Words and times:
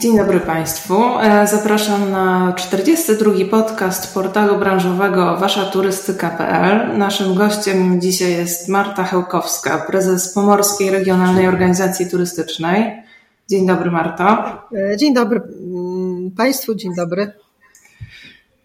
Dzień 0.00 0.16
dobry 0.16 0.40
Państwu. 0.40 1.18
E, 1.20 1.46
zapraszam 1.46 2.10
na 2.10 2.52
42. 2.56 3.30
podcast 3.50 4.14
portalu 4.14 4.58
branżowego 4.58 5.36
waszaturystyka.pl. 5.36 6.98
Naszym 6.98 7.34
gościem 7.34 8.00
dzisiaj 8.00 8.32
jest 8.32 8.68
Marta 8.68 9.04
Hełkowska, 9.04 9.78
prezes 9.78 10.34
Pomorskiej 10.34 10.90
Regionalnej 10.90 11.48
Organizacji 11.48 12.10
Turystycznej. 12.10 13.02
Dzień 13.48 13.66
dobry 13.66 13.90
Marto. 13.90 14.24
E, 14.72 14.96
dzień 14.96 15.14
dobry 15.14 15.40
mm, 15.40 16.30
Państwu, 16.36 16.74
dzień 16.74 16.94
dobry. 16.94 17.32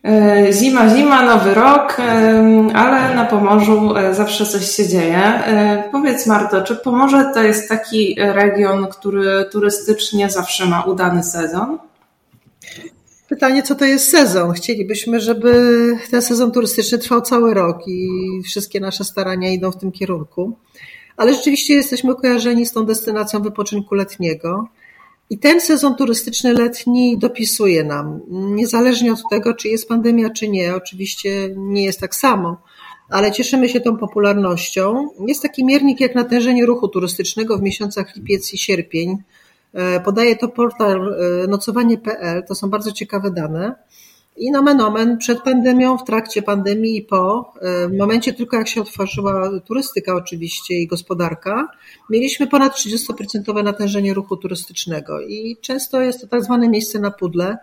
E, 0.04 0.54
zima, 0.54 0.90
zima, 0.90 1.22
nowy 1.26 1.54
rok, 1.54 2.00
e, 2.00 2.76
ale 2.76 3.16
na 3.16 3.26
Pomorzu 3.26 3.98
e, 3.98 4.14
zawsze 4.14 4.46
coś 4.46 4.72
się 4.72 4.88
dzieje. 4.88 5.44
Powiedz 5.91 6.27
Marto, 6.27 6.62
czy 6.62 6.76
Pomorze 6.76 7.32
to 7.34 7.44
jest 7.44 7.70
taki 7.70 8.16
region, 8.18 8.88
który 8.88 9.46
turystycznie 9.52 10.30
zawsze 10.30 10.66
ma 10.66 10.82
udany 10.82 11.24
sezon? 11.24 11.77
Pytanie, 13.30 13.63
co 13.63 13.76
to 13.76 13.86
jest 13.86 14.10
sezon? 14.12 14.52
Chcielibyśmy, 14.52 15.20
żeby 15.20 15.54
ten 16.12 16.22
sezon 16.22 16.52
turystyczny 16.52 16.98
trwał 16.98 17.22
cały 17.22 17.54
rok 17.54 17.88
i 17.88 18.08
wszystkie 18.46 18.80
nasze 18.80 19.04
starania 19.04 19.49
idą 19.49 19.72
w 19.72 19.77
tym 19.77 19.91
kierunku. 19.91 20.58
Ale 21.18 21.34
rzeczywiście 21.34 21.74
jesteśmy 21.74 22.16
kojarzeni 22.16 22.66
z 22.66 22.72
tą 22.72 22.85
destynacją 22.85 23.41
wypoczynku 23.41 23.96
letniego. 23.96 24.68
I 25.30 25.40
ten 25.40 25.62
sezon 25.62 25.95
turystyczny 25.95 26.54
letni 26.54 27.18
dopisuje 27.18 27.84
nam, 27.84 28.22
niezależnie 28.30 29.13
od 29.13 29.20
tego, 29.30 29.54
czy 29.54 29.68
jest 29.68 29.88
pandemia, 29.88 30.30
czy 30.30 30.49
nie. 30.49 30.76
Oczywiście 30.76 31.49
nie 31.55 31.84
jest 31.84 31.99
tak 31.99 32.16
samo, 32.16 32.58
ale 33.09 33.32
cieszymy 33.32 33.70
się 33.70 33.82
tą 33.82 33.98
popularnością. 33.98 35.10
Jest 35.27 35.41
taki 35.41 35.66
miernik 35.66 35.99
jak 35.99 36.16
natężenie 36.16 36.66
ruchu 36.66 36.88
turystycznego 36.88 37.57
w 37.57 37.62
miesiącach 37.62 38.16
lipiec 38.16 38.54
i 38.54 38.57
sierpień. 38.57 39.18
E, 39.74 39.99
podaje 39.99 40.35
to 40.35 40.48
portal 40.48 41.16
e, 41.44 41.48
nocowanie.pl. 41.48 42.44
To 42.48 42.55
są 42.55 42.70
bardzo 42.70 42.91
ciekawe 42.91 43.32
dane. 43.32 43.76
I 44.37 44.51
nomen 44.51 44.81
omen, 44.81 45.17
przed 45.17 45.41
pandemią, 45.41 45.98
w 45.98 46.03
trakcie 46.03 46.41
pandemii 46.41 46.98
i 46.98 47.01
po, 47.01 47.53
e, 47.62 47.87
w 47.87 47.98
momencie 47.98 48.34
tylko 48.34 48.57
jak 48.57 48.67
się 48.67 48.81
otworzyła 48.81 49.59
turystyka 49.59 50.15
oczywiście 50.15 50.73
i 50.73 50.87
gospodarka, 50.87 51.67
mieliśmy 52.09 52.48
ponad 52.48 52.76
30% 52.76 53.63
natężenie 53.63 54.13
ruchu 54.13 54.37
turystycznego 54.37 55.21
i 55.21 55.57
często 55.61 56.01
jest 56.01 56.21
to 56.21 56.27
tak 56.27 56.43
zwane 56.43 56.70
miejsce 56.70 56.99
na 56.99 57.11
pudle, 57.11 57.57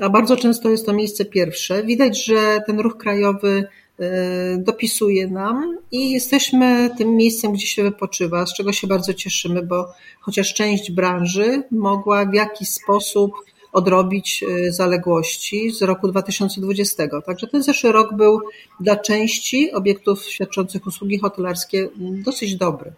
a 0.00 0.08
bardzo 0.08 0.36
często 0.36 0.70
jest 0.70 0.86
to 0.86 0.92
miejsce 0.92 1.24
pierwsze. 1.24 1.82
Widać, 1.82 2.24
że 2.24 2.60
ten 2.66 2.80
ruch 2.80 2.96
krajowy 2.96 3.64
e, 3.98 4.58
dopisuje 4.58 5.26
nam 5.26 5.78
i 5.92 6.10
jesteśmy 6.10 6.90
tym 6.98 7.16
miejscem, 7.16 7.52
gdzie 7.52 7.66
się 7.66 7.82
wypoczywa, 7.82 8.46
z 8.46 8.54
czego 8.54 8.72
się 8.72 8.86
bardzo 8.86 9.14
cieszymy, 9.14 9.62
bo 9.62 9.88
chociaż 10.20 10.54
część 10.54 10.90
branży 10.90 11.62
mogła 11.70 12.24
w 12.24 12.34
jakiś 12.34 12.68
sposób 12.68 13.32
odrobić 13.72 14.44
y, 14.48 14.72
zaległości 14.72 15.70
z 15.70 15.82
roku 15.82 16.08
2020. 16.08 17.02
Także 17.26 17.46
ten 17.46 17.62
zeszły 17.62 17.92
rok 17.92 18.14
był 18.14 18.40
dla 18.80 18.96
części 18.96 19.72
obiektów 19.72 20.24
świadczących 20.24 20.86
usługi 20.86 21.18
hotelarskie 21.18 21.88
dosyć 21.96 22.56
dobry. 22.56 22.92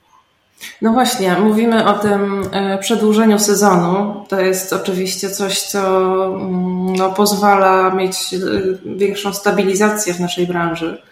No 0.82 0.92
właśnie, 0.92 1.36
mówimy 1.36 1.88
o 1.88 1.98
tym 1.98 2.42
y, 2.42 2.78
przedłużeniu 2.80 3.38
sezonu. 3.38 4.24
To 4.28 4.40
jest 4.40 4.72
oczywiście 4.72 5.30
coś, 5.30 5.62
co 5.62 5.80
mm, 6.26 6.96
no, 6.96 7.10
pozwala 7.10 7.94
mieć 7.94 8.16
y, 8.32 8.78
większą 8.84 9.32
stabilizację 9.32 10.14
w 10.14 10.20
naszej 10.20 10.46
branży. 10.46 11.02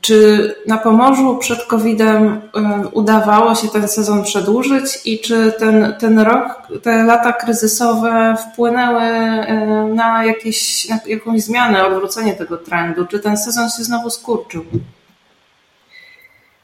Czy 0.00 0.54
na 0.66 0.78
Pomorzu 0.78 1.36
przed 1.36 1.64
COVID-em 1.64 2.40
udawało 2.92 3.54
się 3.54 3.68
ten 3.68 3.88
sezon 3.88 4.24
przedłużyć 4.24 4.84
i 5.04 5.18
czy 5.20 5.52
ten, 5.58 5.94
ten 5.98 6.18
rok, 6.18 6.68
te 6.82 7.02
lata 7.02 7.32
kryzysowe 7.32 8.36
wpłynęły 8.36 9.02
na, 9.94 10.24
jakieś, 10.24 10.88
na 10.88 10.98
jakąś 11.06 11.42
zmianę, 11.42 11.86
odwrócenie 11.86 12.34
tego 12.34 12.56
trendu? 12.56 13.06
Czy 13.06 13.20
ten 13.20 13.36
sezon 13.36 13.68
się 13.70 13.84
znowu 13.84 14.10
skurczył? 14.10 14.64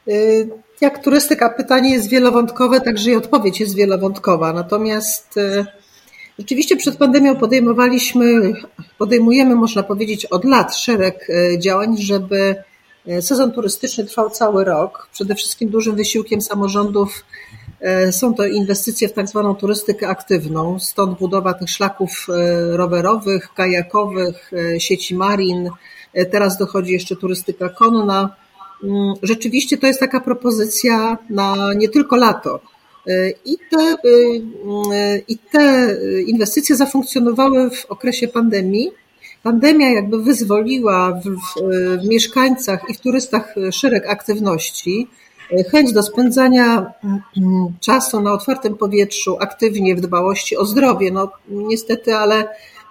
Y, 0.07 0.49
jak 0.81 1.03
turystyka, 1.03 1.49
pytanie 1.49 1.93
jest 1.93 2.09
wielowątkowe, 2.09 2.81
także 2.81 3.11
i 3.11 3.15
odpowiedź 3.15 3.59
jest 3.59 3.75
wielowątkowa. 3.75 4.53
Natomiast 4.53 5.37
y, 5.37 5.65
Rzeczywiście 6.39 6.77
przed 6.77 6.97
pandemią 6.97 7.35
podejmowaliśmy, 7.35 8.53
podejmujemy, 8.97 9.55
można 9.55 9.83
powiedzieć, 9.83 10.25
od 10.25 10.45
lat 10.45 10.75
szereg 10.75 11.29
e, 11.29 11.59
działań, 11.59 11.97
żeby 11.97 12.55
e, 13.07 13.21
sezon 13.21 13.51
turystyczny 13.51 14.05
trwał 14.05 14.29
cały 14.29 14.63
rok. 14.63 15.09
Przede 15.11 15.35
wszystkim 15.35 15.69
dużym 15.69 15.95
wysiłkiem 15.95 16.41
samorządów 16.41 17.25
e, 17.79 18.11
są 18.11 18.33
to 18.33 18.45
inwestycje 18.45 19.07
w 19.07 19.13
tak 19.13 19.27
zwaną 19.27 19.55
turystykę 19.55 20.07
aktywną, 20.07 20.79
stąd 20.79 21.19
budowa 21.19 21.53
tych 21.53 21.69
szlaków 21.69 22.27
rowerowych, 22.71 23.53
kajakowych, 23.53 24.51
sieci 24.77 25.15
marin. 25.15 25.69
Teraz 26.31 26.57
dochodzi 26.57 26.93
jeszcze 26.93 27.15
turystyka 27.15 27.69
konna. 27.69 28.35
Mm, 28.83 29.13
rzeczywiście 29.23 29.77
to 29.77 29.87
jest 29.87 29.99
taka 29.99 30.19
propozycja 30.19 31.17
na 31.29 31.73
nie 31.73 31.89
tylko 31.89 32.15
lato. 32.15 32.72
I 33.45 33.57
te, 33.71 33.95
y, 34.05 35.23
I 35.27 35.37
te 35.37 35.95
inwestycje 36.27 36.75
zafunkcjonowały 36.75 37.69
w 37.69 37.85
okresie 37.85 38.27
pandemii. 38.27 38.91
Pandemia 39.43 39.89
jakby 39.89 40.23
wyzwoliła 40.23 41.11
w, 41.11 41.23
w, 42.01 42.07
mieszkańcach 42.07 42.89
i 42.89 42.93
w 42.93 42.99
turystach 42.99 43.55
szereg 43.71 44.07
aktywności, 44.07 45.07
chęć 45.71 45.93
do 45.93 46.03
spędzania 46.03 46.93
mm, 47.03 47.23
czasu 47.79 48.21
na 48.21 48.33
otwartym 48.33 48.77
powietrzu, 48.77 49.37
aktywnie 49.39 49.95
w 49.95 50.01
dbałości 50.01 50.57
o 50.57 50.65
zdrowie. 50.65 51.11
No, 51.11 51.31
niestety, 51.49 52.15
ale 52.15 52.47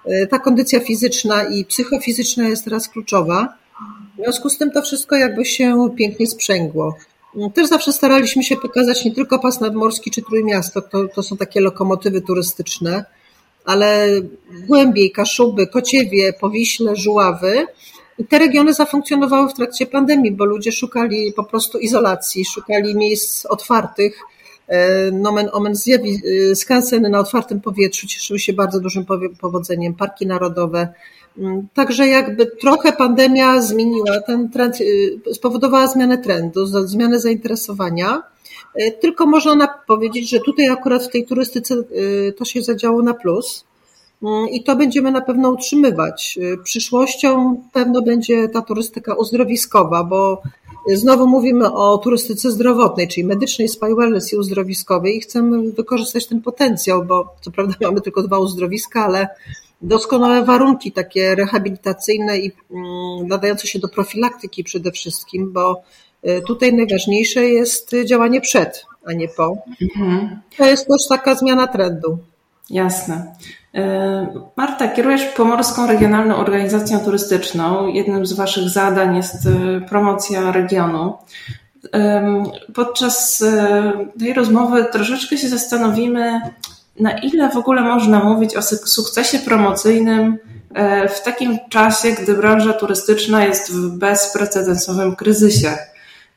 y, 0.07 0.27
ta 0.31 0.39
kondycja 0.39 0.81
fizyczna 0.81 1.45
i 1.45 1.65
psychofizyczna 1.65 2.49
jest 2.49 2.65
teraz 2.65 2.89
kluczowa. 2.89 3.55
W 4.19 4.23
związku 4.23 4.49
z 4.49 4.59
tym 4.59 4.71
to 4.71 4.83
wszystko 4.83 5.17
jakby 5.17 5.45
się 5.45 5.89
pięknie 5.97 6.27
sprzęgło. 6.27 6.97
Też 7.55 7.69
zawsze 7.69 7.93
staraliśmy 7.93 8.43
się 8.43 8.57
pokazać 8.57 9.05
nie 9.05 9.15
tylko 9.15 9.39
pas 9.39 9.61
nadmorski 9.61 10.11
czy 10.11 10.23
Trójmiasto, 10.23 10.83
to, 10.83 11.09
to 11.09 11.23
są 11.23 11.37
takie 11.37 11.61
lokomotywy 11.61 12.21
turystyczne, 12.21 13.05
ale 13.65 14.09
głębiej 14.67 15.13
Kaszuby, 15.13 15.67
Kociewie, 15.67 16.33
Powiśle, 16.33 16.97
Żuławy. 16.97 17.67
I 18.19 18.25
te 18.25 18.39
regiony 18.39 18.75
zafunkcjonowały 18.75 19.49
w 19.49 19.55
trakcie 19.55 19.87
pandemii, 19.87 20.33
bo 20.33 20.45
ludzie 20.45 20.73
szukali 20.73 21.33
po 21.33 21.45
prostu 21.45 21.79
izolacji, 21.79 22.45
szukali 22.45 22.95
miejsc 22.95 23.47
otwartych. 23.47 24.21
E, 24.69 25.11
nomen 25.11 25.49
omen 25.53 25.75
zjawi, 25.75 26.21
e, 26.51 26.55
skanseny 26.55 27.09
na 27.09 27.19
otwartym 27.19 27.61
powietrzu 27.61 28.07
cieszyły 28.07 28.39
się 28.39 28.53
bardzo 28.53 28.81
dużym 28.81 29.05
powodzeniem, 29.41 29.95
parki 29.95 30.27
narodowe, 30.27 30.89
także 31.75 32.07
jakby 32.07 32.47
trochę 32.47 32.93
pandemia 32.93 33.61
zmieniła 33.63 34.21
ten 34.21 34.51
trend, 34.51 34.81
y, 34.81 35.21
spowodowała 35.33 35.87
zmianę 35.87 36.19
trendu, 36.19 36.67
zmianę 36.67 37.21
zainteresowania. 37.21 38.23
Y, 38.81 38.93
tylko 39.01 39.27
można 39.27 39.69
powiedzieć, 39.87 40.31
że 40.31 40.41
tutaj 40.41 40.69
akurat 40.69 41.05
w 41.05 41.11
tej 41.11 41.27
turystyce 41.27 41.75
y, 41.75 42.35
to 42.39 42.45
się 42.45 42.63
zadziało 42.63 43.03
na 43.03 43.15
plus 43.15 43.65
i 44.51 44.63
to 44.65 44.77
będziemy 44.77 45.11
na 45.11 45.21
pewno 45.21 45.51
utrzymywać. 45.51 46.39
Przyszłością 46.65 47.63
pewno 47.73 48.03
będzie 48.03 48.49
ta 48.49 48.63
turystyka 48.63 49.15
uzdrowiskowa, 49.15 50.05
bo 50.05 50.43
znowu 50.95 51.27
mówimy 51.27 51.73
o 51.73 51.99
turystyce 51.99 52.51
zdrowotnej, 52.51 53.09
czyli 53.09 53.27
medycznej, 53.27 53.69
spa 53.69 53.95
wellness 53.95 54.33
i 54.33 54.37
uzdrowiskowej 54.37 55.17
i 55.17 55.21
chcemy 55.21 55.73
wykorzystać 55.73 56.27
ten 56.27 56.43
potencjał, 56.43 57.05
bo 57.05 57.35
co 57.41 57.51
prawda 57.51 57.75
mamy 57.81 58.01
tylko 58.01 58.23
dwa 58.23 58.39
uzdrowiska, 58.39 59.05
ale 59.05 59.29
doskonałe 59.83 60.45
warunki 60.45 60.93
takie 60.93 61.35
rehabilitacyjne 61.35 62.39
i 62.39 62.53
mm, 62.71 63.29
nadające 63.29 63.67
się 63.67 63.79
do 63.79 63.89
profilaktyki 63.89 64.65
przede 64.65 64.91
wszystkim, 64.91 65.53
bo 65.53 65.83
y, 66.29 66.43
tutaj 66.47 66.75
najważniejsze 66.75 67.45
jest 67.45 67.91
działanie 68.05 68.41
przed, 68.41 68.87
a 69.07 69.13
nie 69.13 69.29
po. 69.29 69.57
Mhm. 69.83 70.41
To 70.57 70.67
jest 70.67 70.87
też 70.87 71.09
taka 71.09 71.35
zmiana 71.35 71.67
trendu. 71.67 72.19
Jasne. 72.71 73.35
Y, 73.75 73.81
Marta, 74.57 74.89
kierujesz 74.89 75.25
Pomorską 75.25 75.87
Regionalną 75.87 76.37
Organizacją 76.37 77.01
Turystyczną. 77.01 77.87
Jednym 77.87 78.27
z 78.27 78.33
Waszych 78.33 78.69
zadań 78.69 79.17
jest 79.17 79.47
y, 79.47 79.81
promocja 79.89 80.53
regionu. 80.53 81.15
Podczas 82.75 83.45
tej 84.19 84.35
rozmowy 84.35 84.87
troszeczkę 84.93 85.39
się 85.39 85.49
zastanowimy, 85.49 86.41
na 87.01 87.19
ile 87.19 87.51
w 87.51 87.57
ogóle 87.57 87.83
można 87.83 88.25
mówić 88.25 88.57
o 88.57 88.63
sukcesie 88.63 89.39
promocyjnym 89.39 90.39
e, 90.75 91.09
w 91.09 91.23
takim 91.23 91.59
czasie, 91.71 92.13
gdy 92.13 92.35
branża 92.35 92.73
turystyczna 92.73 93.45
jest 93.45 93.73
w 93.73 93.99
bezprecedensowym 93.99 95.17
kryzysie 95.17 95.77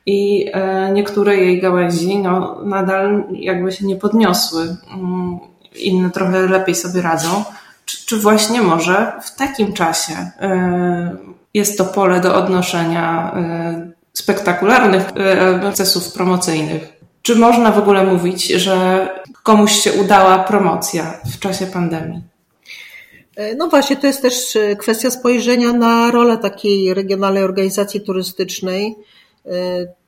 i 0.06 0.50
e, 0.52 0.92
niektóre 0.92 1.36
jej 1.36 1.60
gałęzi 1.60 2.18
no, 2.18 2.60
nadal 2.64 3.24
jakby 3.32 3.72
się 3.72 3.86
nie 3.86 3.96
podniosły, 3.96 4.76
mm, 4.94 5.38
inne 5.76 6.10
trochę 6.10 6.46
lepiej 6.46 6.74
sobie 6.74 7.02
radzą. 7.02 7.44
Czy, 7.84 8.06
czy 8.06 8.16
właśnie 8.16 8.62
może 8.62 9.12
w 9.22 9.36
takim 9.36 9.72
czasie 9.72 10.14
e, 10.40 11.16
jest 11.54 11.78
to 11.78 11.84
pole 11.84 12.20
do 12.20 12.34
odnoszenia 12.34 13.34
spektakularnych 14.12 15.12
procesów 15.60 16.12
promocyjnych? 16.12 16.95
Czy 17.26 17.36
można 17.36 17.72
w 17.72 17.78
ogóle 17.78 18.04
mówić, 18.04 18.46
że 18.46 19.08
komuś 19.42 19.72
się 19.72 19.92
udała 19.92 20.38
promocja 20.38 21.20
w 21.32 21.38
czasie 21.38 21.66
pandemii? 21.66 22.22
No 23.56 23.68
właśnie, 23.68 23.96
to 23.96 24.06
jest 24.06 24.22
też 24.22 24.58
kwestia 24.78 25.10
spojrzenia 25.10 25.72
na 25.72 26.10
rolę 26.10 26.38
takiej 26.38 26.94
regionalnej 26.94 27.42
organizacji 27.42 28.00
turystycznej. 28.00 28.96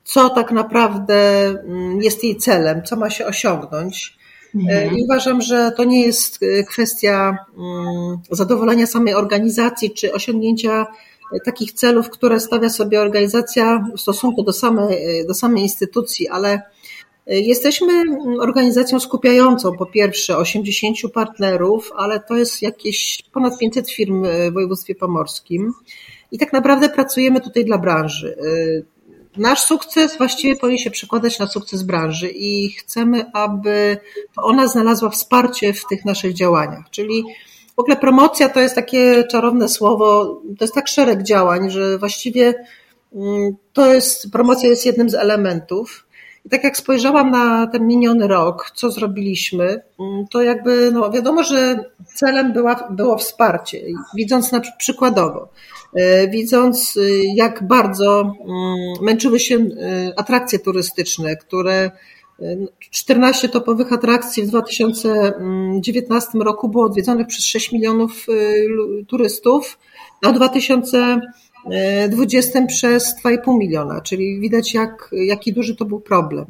Co 0.03 0.29
tak 0.29 0.51
naprawdę 0.51 1.47
mm, 1.47 2.01
jest 2.01 2.23
jej 2.23 2.37
celem, 2.37 2.83
co 2.83 2.95
ma 2.95 3.09
się 3.09 3.25
osiągnąć. 3.25 4.17
Mhm. 4.55 4.97
I 4.97 5.03
uważam, 5.03 5.41
że 5.41 5.71
to 5.71 5.83
nie 5.83 6.05
jest 6.05 6.39
kwestia 6.67 7.37
mm, 7.57 8.17
zadowolenia 8.31 8.87
samej 8.87 9.13
organizacji 9.13 9.91
czy 9.91 10.13
osiągnięcia 10.13 10.87
takich 11.45 11.73
celów, 11.73 12.09
które 12.09 12.39
stawia 12.39 12.69
sobie 12.69 13.01
organizacja 13.01 13.85
w 13.95 14.01
stosunku 14.01 14.43
do 14.43 14.53
samej, 14.53 15.27
do 15.27 15.33
samej 15.33 15.63
instytucji, 15.63 16.27
ale 16.27 16.61
jesteśmy 17.29 18.03
organizacją 18.39 18.99
skupiającą 18.99 19.77
po 19.77 19.85
pierwsze 19.85 20.37
80 20.37 20.97
partnerów, 21.13 21.91
ale 21.95 22.19
to 22.19 22.35
jest 22.35 22.61
jakieś 22.61 23.23
ponad 23.33 23.57
500 23.59 23.91
firm 23.91 24.23
w 24.49 24.53
województwie 24.53 24.95
pomorskim 24.95 25.73
i 26.31 26.37
tak 26.37 26.53
naprawdę 26.53 26.89
pracujemy 26.89 27.41
tutaj 27.41 27.65
dla 27.65 27.77
branży. 27.77 28.37
Nasz 29.37 29.61
sukces 29.61 30.17
właściwie 30.17 30.55
powinien 30.55 30.83
się 30.83 30.91
przekładać 30.91 31.39
na 31.39 31.47
sukces 31.47 31.83
branży 31.83 32.29
i 32.29 32.71
chcemy, 32.71 33.25
aby 33.33 33.97
ona 34.37 34.67
znalazła 34.67 35.09
wsparcie 35.09 35.73
w 35.73 35.85
tych 35.89 36.05
naszych 36.05 36.33
działaniach, 36.33 36.89
czyli 36.91 37.23
w 37.75 37.79
ogóle 37.79 37.97
promocja 37.97 38.49
to 38.49 38.59
jest 38.59 38.75
takie 38.75 39.23
czarowne 39.23 39.69
słowo, 39.69 40.25
to 40.57 40.63
jest 40.63 40.73
tak 40.73 40.87
szereg 40.87 41.23
działań, 41.23 41.69
że 41.69 41.97
właściwie 41.97 42.53
mm, 43.15 43.55
to 43.73 43.93
jest, 43.93 44.31
promocja 44.31 44.69
jest 44.69 44.85
jednym 44.85 45.09
z 45.09 45.13
elementów. 45.13 46.05
I 46.45 46.49
tak 46.49 46.63
jak 46.63 46.77
spojrzałam 46.77 47.31
na 47.31 47.67
ten 47.67 47.87
miniony 47.87 48.27
rok, 48.27 48.71
co 48.75 48.91
zrobiliśmy, 48.91 49.81
mm, 49.99 50.27
to 50.27 50.41
jakby, 50.41 50.91
no 50.91 51.11
wiadomo, 51.11 51.43
że 51.43 51.83
celem 52.15 52.53
była, 52.53 52.87
było 52.89 53.17
wsparcie. 53.17 53.81
Widząc 54.15 54.51
na 54.51 54.61
przykładowo, 54.77 55.49
e, 55.95 56.27
widząc 56.27 56.97
e, 56.97 57.01
jak 57.35 57.67
bardzo 57.67 58.21
mm, 58.21 58.35
męczyły 59.01 59.39
się 59.39 59.55
e, 59.55 59.67
atrakcje 60.19 60.59
turystyczne, 60.59 61.35
które 61.35 61.91
14 62.79 63.49
topowych 63.49 63.93
atrakcji 63.93 64.43
w 64.43 64.47
2019 64.47 66.37
roku 66.39 66.69
było 66.69 66.85
odwiedzonych 66.85 67.27
przez 67.27 67.45
6 67.45 67.71
milionów 67.71 68.25
turystów, 69.07 69.79
a 70.25 70.31
w 70.31 70.35
2020 70.35 71.21
przez 72.67 73.15
2,5 73.25 73.57
miliona, 73.57 74.01
czyli 74.01 74.39
widać 74.39 74.73
jak, 74.73 75.09
jaki 75.11 75.53
duży 75.53 75.75
to 75.75 75.85
był 75.85 75.99
problem. 75.99 76.45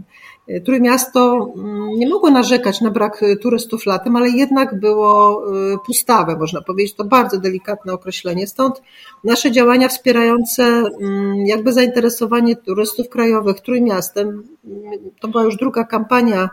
Trójmiasto 0.65 1.51
mm, 1.57 1.89
nie 1.89 2.09
mogło 2.09 2.31
narzekać 2.31 2.81
na 2.81 2.91
brak 2.91 3.21
turystów 3.41 3.85
latem, 3.85 4.15
ale 4.15 4.29
jednak 4.29 4.79
było 4.79 5.43
y, 5.73 5.77
pustawe, 5.85 6.35
można 6.35 6.61
powiedzieć. 6.61 6.95
To 6.95 7.03
bardzo 7.03 7.39
delikatne 7.39 7.93
określenie. 7.93 8.47
Stąd 8.47 8.81
nasze 9.23 9.51
działania 9.51 9.87
wspierające 9.87 10.63
mm, 10.63 11.45
jakby 11.45 11.73
zainteresowanie 11.73 12.55
turystów 12.55 13.09
krajowych 13.09 13.59
Trójmiastem. 13.59 14.43
To 15.19 15.27
była 15.27 15.43
już 15.43 15.57
druga 15.57 15.83
kampania 15.83 16.49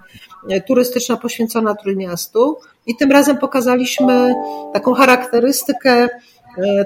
turystyczna 0.69 1.17
poświęcona 1.17 1.75
Trójmiastu 1.75 2.57
i 2.87 2.97
tym 2.97 3.13
razem 3.13 3.39
pokazaliśmy 3.39 4.35
taką 4.73 4.95
charakterystykę 4.95 6.09
E, 6.09 6.09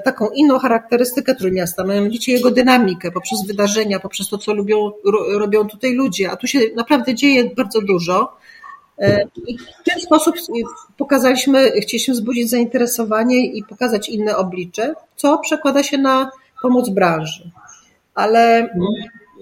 taką 0.03 0.29
inną 0.29 0.59
charakterystykę 0.59 1.35
Trójmiasta, 1.35 1.83
mianowicie 1.83 2.31
jego 2.31 2.51
dynamikę 2.51 3.11
poprzez 3.11 3.47
wydarzenia, 3.47 3.99
poprzez 3.99 4.29
to, 4.29 4.37
co 4.37 4.53
lubią, 4.53 4.91
robią 5.33 5.67
tutaj 5.67 5.93
ludzie, 5.93 6.31
a 6.31 6.35
tu 6.35 6.47
się 6.47 6.59
naprawdę 6.75 7.15
dzieje 7.15 7.49
bardzo 7.55 7.81
dużo. 7.81 8.37
E, 8.99 9.23
I 9.47 9.57
w 9.57 9.83
ten 9.85 9.99
sposób 10.01 10.35
pokazaliśmy, 10.97 11.71
chcieliśmy 11.71 12.13
wzbudzić 12.13 12.49
zainteresowanie 12.49 13.45
i 13.45 13.63
pokazać 13.63 14.09
inne 14.09 14.37
oblicze, 14.37 14.93
co 15.15 15.37
przekłada 15.37 15.83
się 15.83 15.97
na 15.97 16.31
pomoc 16.61 16.89
branży. 16.89 17.51
Ale 18.15 18.69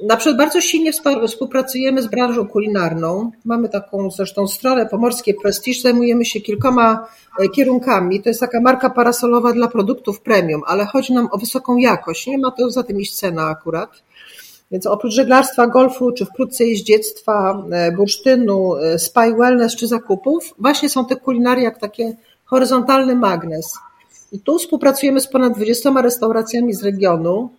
na 0.03 0.17
przykład 0.17 0.37
bardzo 0.37 0.61
silnie 0.61 0.91
współpracujemy 1.27 2.01
z 2.01 2.07
branżą 2.07 2.47
kulinarną. 2.47 3.31
Mamy 3.45 3.69
taką 3.69 4.11
zresztą 4.11 4.47
stronę 4.47 4.85
Pomorskie 4.85 5.33
Prestige, 5.33 5.81
zajmujemy 5.81 6.25
się 6.25 6.41
kilkoma 6.41 7.07
e, 7.39 7.49
kierunkami. 7.49 8.21
To 8.21 8.29
jest 8.29 8.39
taka 8.39 8.61
marka 8.61 8.89
parasolowa 8.89 9.53
dla 9.53 9.67
produktów 9.67 10.21
premium, 10.21 10.61
ale 10.67 10.85
chodzi 10.85 11.13
nam 11.13 11.27
o 11.31 11.37
wysoką 11.37 11.77
jakość. 11.77 12.27
Nie 12.27 12.37
ma 12.37 12.51
to 12.51 12.69
za 12.69 12.83
tym 12.83 13.01
iść 13.01 13.15
cena 13.15 13.47
akurat. 13.47 13.89
Więc 14.71 14.85
oprócz 14.85 15.13
żeglarstwa, 15.13 15.67
golfu, 15.67 16.11
czy 16.11 16.25
wkrótce 16.25 16.65
jeździectwa, 16.65 17.63
e, 17.71 17.91
bursztynu, 17.91 18.75
e, 18.75 18.99
spy 18.99 19.33
wellness 19.39 19.75
czy 19.75 19.87
zakupów, 19.87 20.53
właśnie 20.59 20.89
są 20.89 21.05
te 21.05 21.15
kulinaria 21.15 21.63
jak 21.63 21.79
takie 21.79 22.15
horyzontalny 22.45 23.15
magnes. 23.15 23.73
I 24.31 24.39
tu 24.39 24.59
współpracujemy 24.59 25.21
z 25.21 25.27
ponad 25.27 25.53
20 25.53 26.01
restauracjami 26.01 26.73
z 26.73 26.83
regionu, 26.83 27.49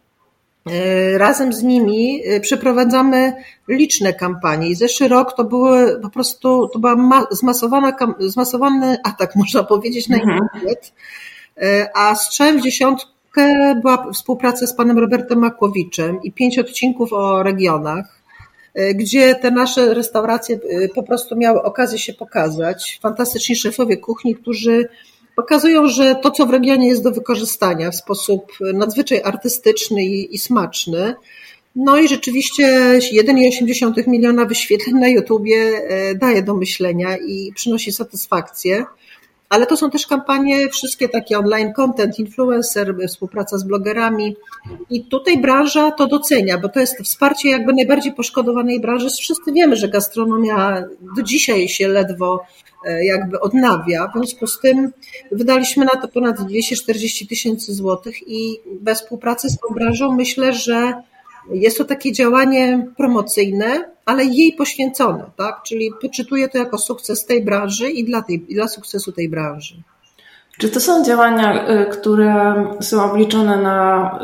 razem 1.16 1.52
z 1.52 1.62
nimi 1.62 2.22
e, 2.24 2.40
przeprowadzamy 2.40 3.32
liczne 3.68 4.14
kampanie 4.14 4.68
i 4.68 4.74
zeszły 4.74 5.08
rok 5.08 5.36
to 5.36 5.44
były 5.44 6.00
po 6.00 6.10
prostu, 6.10 6.68
to 6.68 6.78
była 6.78 7.26
zmasowana, 7.30 7.96
zmasowany 8.20 8.96
atak, 9.04 9.36
można 9.42 9.62
powiedzieć, 9.62 10.08
na 10.08 10.16
mhm. 10.16 10.38
internet, 10.38 10.92
e, 11.56 11.88
a 11.94 12.14
strzałem 12.14 12.58
w 12.58 12.62
dziesiątkę 12.62 13.74
była 13.82 14.12
współpraca 14.12 14.66
z 14.66 14.74
panem 14.74 14.98
Robertem 14.98 15.38
Makłowiczem 15.38 16.22
i 16.22 16.32
pięć 16.32 16.58
odcinków 16.58 17.12
o 17.12 17.42
regionach, 17.42 18.20
gdzie 18.94 19.34
te 19.34 19.50
nasze 19.50 19.94
restauracje 19.94 20.58
po 20.94 21.02
prostu 21.02 21.36
miały 21.36 21.62
okazję 21.62 21.98
się 21.98 22.12
pokazać. 22.12 22.98
Fantastyczni 23.02 23.56
szefowie 23.56 23.96
kuchni, 23.96 24.36
którzy 24.36 24.88
pokazują, 25.40 25.88
że 25.88 26.14
to, 26.22 26.30
co 26.30 26.46
w 26.46 26.50
regionie 26.50 26.88
jest 26.88 27.02
do 27.02 27.10
wykorzystania 27.10 27.90
w 27.90 27.96
sposób 27.96 28.52
nadzwyczaj 28.74 29.20
artystyczny 29.24 30.04
i, 30.04 30.34
i 30.34 30.38
smaczny, 30.38 31.14
no 31.76 31.98
i 31.98 32.08
rzeczywiście 32.08 32.98
1,8 33.12 34.08
miliona 34.08 34.44
wyświetleń 34.44 34.96
na 34.96 35.08
YouTubie 35.08 35.56
e, 35.56 36.14
daje 36.14 36.42
do 36.42 36.54
myślenia 36.54 37.16
i 37.16 37.52
przynosi 37.54 37.92
satysfakcję. 37.92 38.84
Ale 39.50 39.66
to 39.66 39.76
są 39.76 39.90
też 39.90 40.06
kampanie, 40.06 40.68
wszystkie 40.68 41.08
takie 41.08 41.38
online 41.38 41.72
content, 41.72 42.18
influencer, 42.18 42.94
współpraca 43.08 43.58
z 43.58 43.64
blogerami. 43.64 44.36
I 44.90 45.04
tutaj 45.04 45.38
branża 45.38 45.90
to 45.90 46.06
docenia, 46.06 46.58
bo 46.58 46.68
to 46.68 46.80
jest 46.80 46.98
wsparcie 47.02 47.50
jakby 47.50 47.72
najbardziej 47.72 48.12
poszkodowanej 48.12 48.80
branży. 48.80 49.10
Wszyscy 49.10 49.52
wiemy, 49.52 49.76
że 49.76 49.88
gastronomia 49.88 50.84
do 51.16 51.22
dzisiaj 51.22 51.68
się 51.68 51.88
ledwo 51.88 52.44
E, 52.84 53.04
jakby 53.04 53.40
odnawia. 53.40 54.08
W 54.08 54.12
związku 54.12 54.46
z 54.46 54.60
tym 54.60 54.92
wydaliśmy 55.32 55.84
na 55.84 56.00
to 56.00 56.08
ponad 56.08 56.40
240 56.40 57.26
tysięcy 57.26 57.74
złotych 57.74 58.28
i 58.28 58.60
bez 58.80 59.00
współpracy 59.00 59.48
z 59.48 59.58
tą 59.58 59.74
branżą 59.74 60.12
myślę, 60.12 60.52
że 60.52 61.02
jest 61.52 61.78
to 61.78 61.84
takie 61.84 62.12
działanie 62.12 62.86
promocyjne, 62.96 63.90
ale 64.06 64.24
jej 64.24 64.52
poświęcone, 64.52 65.24
tak? 65.36 65.62
Czyli 65.62 65.90
poczytuję 66.02 66.48
to 66.48 66.58
jako 66.58 66.78
sukces 66.78 67.26
tej 67.26 67.44
branży 67.44 67.90
i 67.90 68.04
dla, 68.04 68.22
tej, 68.22 68.52
i 68.52 68.54
dla 68.54 68.68
sukcesu 68.68 69.12
tej 69.12 69.28
branży. 69.28 69.74
Czy 70.58 70.68
to 70.68 70.80
są 70.80 71.04
działania, 71.04 71.68
y, 71.82 71.86
które 71.86 72.64
są 72.80 73.10
obliczone 73.10 73.62
na 73.62 74.18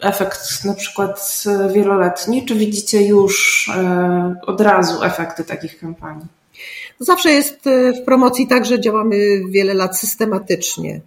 efekt 0.00 0.64
na 0.64 0.74
przykład 0.74 1.44
wieloletni, 1.74 2.46
czy 2.46 2.54
widzicie 2.54 3.06
już 3.06 3.68
y, 3.68 4.46
od 4.46 4.60
razu 4.60 5.02
efekty 5.02 5.44
takich 5.44 5.78
kampanii? 5.80 6.26
Zawsze 6.98 7.30
jest 7.30 7.60
w 8.00 8.04
promocji 8.04 8.46
tak, 8.46 8.64
że 8.64 8.80
działamy 8.80 9.16
wiele 9.48 9.74
lat 9.74 9.98
systematycznie. 9.98 11.00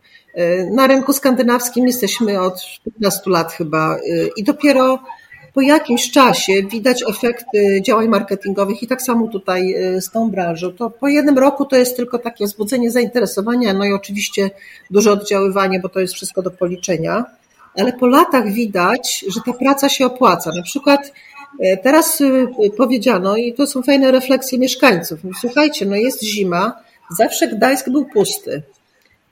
Na 0.71 0.87
rynku 0.87 1.13
skandynawskim 1.13 1.87
jesteśmy 1.87 2.41
od 2.41 2.61
15 2.83 3.21
lat 3.25 3.53
chyba 3.53 3.95
e, 3.95 3.99
i 4.37 4.43
dopiero 4.43 4.99
po 5.53 5.61
jakimś 5.61 6.11
czasie 6.11 6.53
widać 6.63 7.03
efekty 7.09 7.81
działań 7.81 8.07
marketingowych 8.07 8.83
i 8.83 8.87
tak 8.87 9.01
samo 9.01 9.27
tutaj 9.27 9.75
z 9.99 10.11
tą 10.11 10.31
branżą. 10.31 10.71
To 10.71 10.89
po 10.89 11.07
jednym 11.07 11.37
roku 11.37 11.65
to 11.65 11.75
jest 11.75 11.97
tylko 11.97 12.19
takie 12.19 12.45
wzbudzenie 12.45 12.91
zainteresowania, 12.91 13.73
no 13.73 13.85
i 13.85 13.93
oczywiście 13.93 14.49
duże 14.91 15.11
oddziaływanie, 15.11 15.79
bo 15.79 15.89
to 15.89 15.99
jest 15.99 16.13
wszystko 16.13 16.41
do 16.41 16.51
policzenia, 16.51 17.25
ale 17.77 17.93
po 17.93 18.07
latach 18.07 18.51
widać, 18.51 19.25
że 19.27 19.41
ta 19.45 19.53
praca 19.53 19.89
się 19.89 20.05
opłaca. 20.05 20.51
Na 20.55 20.63
przykład 20.63 21.11
E, 21.59 21.77
teraz 21.77 22.21
y, 22.21 22.47
powiedziano, 22.77 23.37
i 23.37 23.53
to 23.53 23.67
są 23.67 23.81
fajne 23.81 24.11
refleksje 24.11 24.59
mieszkańców, 24.59 25.19
słuchajcie, 25.41 25.85
no 25.85 25.95
jest 25.95 26.23
zima, 26.23 26.73
zawsze 27.17 27.47
Gdańsk 27.47 27.89
był 27.89 28.05
pusty, 28.05 28.61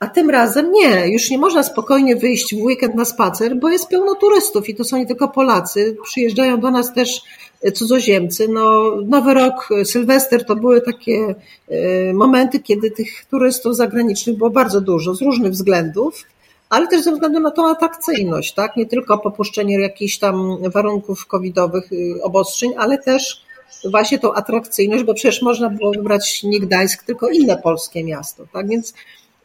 a 0.04 0.08
tym 0.08 0.30
razem 0.30 0.72
nie, 0.72 1.10
już 1.10 1.30
nie 1.30 1.38
można 1.38 1.64
spokojnie 1.64 2.16
wyjść 2.16 2.56
w 2.56 2.64
weekend 2.64 2.96
na 2.96 3.06
spacer, 3.06 3.56
bo 3.56 3.70
jest 3.70 3.88
pełno 3.88 4.16
turystów 4.16 4.70
i 4.70 4.76
to 4.76 4.84
są 4.84 4.98
nie 4.98 5.06
tylko 5.06 5.28
Polacy, 5.28 5.98
przyjeżdżają 6.04 6.60
do 6.60 6.72
nas 6.72 6.94
też 6.94 7.22
e, 7.62 7.72
cudzoziemcy. 7.72 8.48
No, 8.48 8.96
Nowy 9.06 9.34
Rok, 9.34 9.70
Sylwester 9.84 10.46
to 10.46 10.56
były 10.56 10.82
takie 10.82 11.36
e, 11.70 12.14
momenty, 12.14 12.60
kiedy 12.60 12.92
tych 12.92 13.26
turystów 13.26 13.76
zagranicznych 13.76 14.38
było 14.38 14.50
bardzo 14.50 14.82
dużo 14.82 15.16
z 15.16 15.22
różnych 15.22 15.52
względów 15.52 16.26
ale 16.70 16.88
też 16.88 17.02
ze 17.02 17.12
względu 17.12 17.40
na 17.40 17.52
tą 17.52 17.70
atrakcyjność, 17.70 18.54
tak? 18.54 18.78
Nie 18.78 18.86
tylko 18.86 19.18
popuszczenie 19.18 19.80
jakichś 19.80 20.18
tam 20.18 20.58
warunków 20.72 21.26
covidowych, 21.26 21.92
y, 21.92 22.24
obostrzeń, 22.24 22.72
ale 22.78 22.98
też 22.98 23.44
właśnie 23.92 24.20
tą 24.20 24.34
atrakcyjność, 24.34 25.04
bo 25.04 25.14
przecież 25.14 25.42
można 25.42 25.70
było 25.70 25.92
wybrać 25.92 26.44
nie 26.44 26.60
Gdańsk, 26.60 27.04
tylko 27.04 27.30
inne 27.30 27.58
polskie 27.58 28.04
miasto. 28.04 28.46
Tak 28.54 28.68
więc 28.68 28.94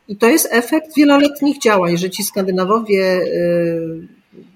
i 0.08 0.16
to 0.16 0.26
jest 0.26 0.48
efekt 0.50 0.96
wieloletnich 0.96 1.62
działań, 1.62 1.98
że 1.98 2.10
ci 2.10 2.24
Skandynawowie, 2.24 3.20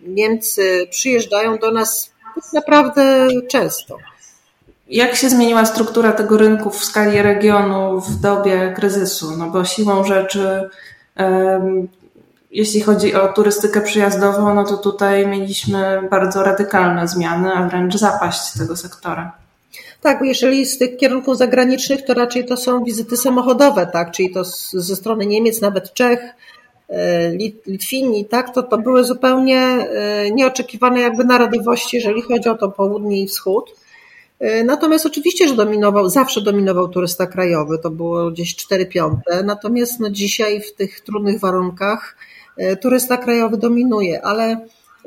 Niemcy 0.07 0.87
przyjeżdżają 0.91 1.59
do 1.59 1.71
nas 1.71 2.13
naprawdę 2.53 3.29
często. 3.51 3.97
Jak 4.89 5.15
się 5.15 5.31
zmieniła 5.31 5.65
struktura 5.67 6.13
tego 6.13 6.37
rynku 6.37 6.71
w 6.71 6.85
skali 6.85 7.23
regionu 7.23 8.01
w 8.01 8.21
dobie 8.21 8.73
kryzysu? 8.77 9.37
No 9.37 9.51
bo 9.51 9.65
siłą 9.65 10.05
rzeczy, 10.05 10.71
jeśli 12.51 12.81
chodzi 12.81 13.15
o 13.15 13.29
turystykę 13.29 13.81
przyjazdową, 13.81 14.55
no 14.55 14.65
to 14.65 14.77
tutaj 14.77 15.27
mieliśmy 15.27 16.09
bardzo 16.11 16.43
radykalne 16.43 17.09
zmiany, 17.09 17.53
a 17.53 17.69
wręcz 17.69 17.97
zapaść 17.97 18.53
tego 18.59 18.77
sektora. 18.77 19.42
Tak, 20.03 20.21
jeżeli 20.23 20.67
z 20.67 20.79
tych 20.79 20.97
kierunków 20.97 21.37
zagranicznych, 21.37 22.05
to 22.05 22.15
raczej 22.15 22.45
to 22.45 22.57
są 22.57 22.85
wizyty 22.85 23.17
samochodowe, 23.17 23.87
tak, 23.93 24.11
czyli 24.11 24.31
to 24.31 24.45
ze 24.73 24.97
strony 24.97 25.27
Niemiec, 25.27 25.61
nawet 25.61 25.93
Czech, 25.93 26.21
e, 26.89 27.33
Litwini, 27.67 28.25
tak, 28.25 28.55
to, 28.55 28.63
to 28.63 28.79
były 28.79 29.05
zupełnie 29.05 29.59
e, 29.59 30.31
nieoczekiwane 30.31 31.01
jakby 31.01 31.25
narodowości, 31.25 31.97
jeżeli 31.97 32.23
chodzi 32.23 32.49
o 32.49 32.55
to 32.55 32.69
południe 32.69 33.23
i 33.23 33.27
wschód. 33.27 33.71
E, 34.41 34.65
natomiast 34.65 35.07
oczywiście, 35.07 35.49
że 35.49 35.55
dominował, 35.55 36.09
zawsze 36.09 36.41
dominował 36.41 36.89
turysta 36.89 37.27
krajowy, 37.27 37.79
to 37.79 37.91
było 37.91 38.31
gdzieś 38.31 38.57
4 38.57 38.87
piąte, 38.87 39.43
natomiast 39.43 40.01
no 40.01 40.11
dzisiaj 40.11 40.61
w 40.61 40.75
tych 40.75 41.01
trudnych 41.01 41.41
warunkach 41.41 42.17
turysta 42.81 43.17
krajowy 43.17 43.57
dominuje, 43.57 44.23
ale 44.23 44.67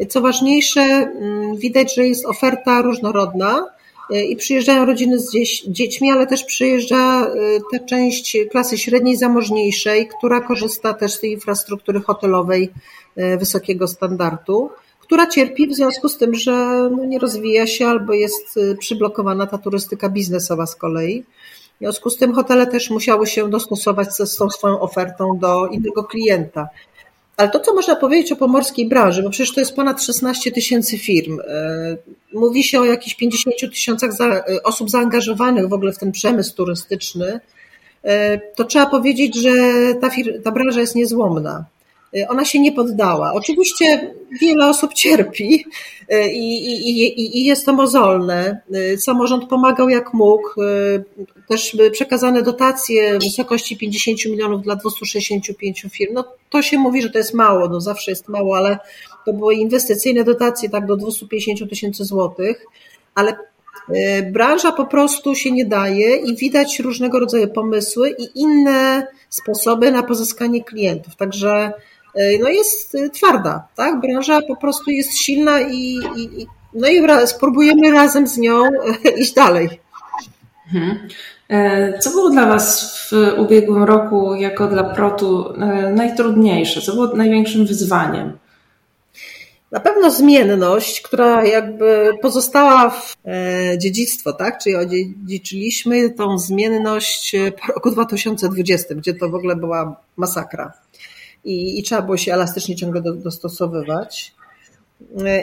co 0.09 0.21
ważniejsze, 0.21 0.81
mm, 0.81 1.57
widać, 1.57 1.95
że 1.95 2.07
jest 2.07 2.25
oferta 2.25 2.81
różnorodna, 2.81 3.74
i 4.09 4.35
przyjeżdżają 4.35 4.85
rodziny 4.85 5.19
z 5.19 5.31
dziećmi, 5.67 6.11
ale 6.11 6.27
też 6.27 6.43
przyjeżdża 6.43 7.27
e, 7.27 7.31
ta 7.71 7.85
część 7.85 8.37
klasy 8.51 8.77
średniej 8.77 9.17
zamożniejszej, 9.17 10.07
która 10.07 10.41
korzysta 10.41 10.93
też 10.93 11.13
z 11.13 11.19
tej 11.19 11.31
infrastruktury 11.31 12.01
hotelowej 12.01 12.71
e, 13.15 13.37
wysokiego 13.37 13.87
standardu, 13.87 14.69
która 14.99 15.27
cierpi 15.27 15.67
w 15.67 15.75
związku 15.75 16.09
z 16.09 16.17
tym, 16.17 16.35
że 16.35 16.51
no 16.97 17.05
nie 17.05 17.19
rozwija 17.19 17.67
się 17.67 17.87
albo 17.87 18.13
jest 18.13 18.59
przyblokowana 18.79 19.47
ta 19.47 19.57
turystyka 19.57 20.09
biznesowa 20.09 20.65
z 20.65 20.75
kolei. 20.75 21.23
W 21.75 21.77
związku 21.79 22.09
z 22.09 22.17
tym 22.17 22.33
hotele 22.33 22.67
też 22.67 22.89
musiały 22.89 23.27
się 23.27 23.49
dostosować 23.49 24.13
z 24.13 24.37
tą 24.37 24.49
swoją 24.49 24.79
ofertą 24.79 25.37
do 25.39 25.67
innego 25.67 26.03
klienta. 26.03 26.67
Ale 27.37 27.49
to, 27.49 27.59
co 27.59 27.73
można 27.73 27.95
powiedzieć 27.95 28.31
o 28.31 28.35
pomorskiej 28.35 28.87
branży, 28.87 29.23
bo 29.23 29.29
przecież 29.29 29.53
to 29.53 29.59
jest 29.59 29.75
ponad 29.75 30.03
16 30.03 30.51
tysięcy 30.51 30.97
firm. 30.97 31.39
E, 31.39 31.97
mówi 32.33 32.63
się 32.63 32.79
o 32.79 32.85
jakichś 32.85 33.15
50 33.15 33.55
tysiącach 33.59 34.11
osób 34.63 34.89
zaangażowanych 34.89 35.69
w 35.69 35.73
ogóle 35.73 35.93
w 35.93 35.97
ten 35.97 36.11
przemysł 36.11 36.55
turystyczny. 36.55 37.39
E, 38.03 38.37
to 38.37 38.63
trzeba 38.63 38.85
powiedzieć, 38.85 39.35
że 39.41 39.51
ta, 40.01 40.09
ta 40.43 40.51
branża 40.51 40.79
jest 40.79 40.95
niezłomna. 40.95 41.65
Y, 42.15 42.27
ona 42.27 42.45
się 42.45 42.59
nie 42.59 42.71
poddała. 42.71 43.33
Oczywiście 43.33 44.13
wiele 44.41 44.69
osób 44.69 44.93
cierpi 44.93 45.65
y, 46.13 46.31
i, 46.31 46.65
i, 46.89 47.37
i, 47.37 47.45
jest 47.45 47.65
to 47.65 47.73
mozolne. 47.73 48.59
Y, 48.75 48.97
samorząd 48.97 49.49
pomagał 49.49 49.89
jak 49.89 50.13
mógł. 50.13 50.49
Też 51.49 51.77
przekazane 51.91 52.41
dotacje 52.41 53.19
w 53.19 53.23
wysokości 53.23 53.77
50 53.77 54.25
milionów 54.25 54.61
dla 54.61 54.75
265 54.75 55.85
firm. 55.91 56.13
No, 56.13 56.25
to 56.49 56.61
się 56.61 56.77
mówi, 56.77 57.01
że 57.01 57.09
to 57.09 57.17
jest 57.17 57.33
mało, 57.33 57.69
no 57.69 57.81
zawsze 57.81 58.11
jest 58.11 58.27
mało, 58.27 58.57
ale 58.57 58.77
to 59.25 59.33
były 59.33 59.55
inwestycyjne 59.55 60.23
dotacje 60.23 60.69
tak 60.69 60.85
do 60.85 60.95
250 60.95 61.69
tysięcy 61.69 62.05
złotych, 62.05 62.65
ale 63.15 63.37
branża 64.31 64.71
po 64.71 64.85
prostu 64.85 65.35
się 65.35 65.51
nie 65.51 65.65
daje 65.65 66.15
i 66.15 66.35
widać 66.35 66.79
różnego 66.79 67.19
rodzaju 67.19 67.47
pomysły 67.47 68.15
i 68.19 68.39
inne 68.39 69.07
sposoby 69.29 69.91
na 69.91 70.03
pozyskanie 70.03 70.63
klientów. 70.63 71.15
Także 71.15 71.73
no 72.41 72.49
jest 72.49 72.95
e, 72.95 73.09
twarda, 73.09 73.67
tak? 73.75 74.01
Branża 74.01 74.41
po 74.41 74.55
prostu 74.55 74.91
jest 74.91 75.17
silna 75.17 75.61
i, 75.61 75.99
i 76.17 76.47
no 76.73 76.87
i 76.87 77.27
spróbujemy 77.27 77.91
razem 77.91 78.27
z 78.27 78.37
nią 78.37 78.63
e, 78.65 78.69
iść 79.21 79.33
dalej. 79.33 79.69
Mhm. 80.73 81.07
Co 81.99 82.09
było 82.09 82.29
dla 82.29 82.45
Was 82.45 82.97
w 83.11 83.33
ubiegłym 83.37 83.83
roku, 83.83 84.35
jako 84.35 84.67
dla 84.67 84.83
Protu, 84.83 85.53
najtrudniejsze? 85.95 86.81
Co 86.81 86.93
było 86.93 87.07
największym 87.07 87.65
wyzwaniem? 87.65 88.37
Na 89.71 89.79
pewno 89.79 90.11
zmienność, 90.11 91.01
która 91.01 91.45
jakby 91.45 92.11
pozostała 92.21 92.89
w 92.89 93.15
dziedzictwo, 93.77 94.33
tak? 94.33 94.59
Czyli 94.63 94.75
odziedziczyliśmy 94.75 96.09
tą 96.09 96.37
zmienność 96.37 97.35
po 97.61 97.73
roku 97.73 97.91
2020, 97.91 98.95
gdzie 98.95 99.13
to 99.13 99.29
w 99.29 99.35
ogóle 99.35 99.55
była 99.55 100.01
masakra 100.17 100.73
i, 101.45 101.79
i 101.79 101.83
trzeba 101.83 102.01
było 102.01 102.17
się 102.17 102.33
elastycznie 102.33 102.75
ciągle 102.75 103.01
do, 103.01 103.13
dostosowywać. 103.13 104.35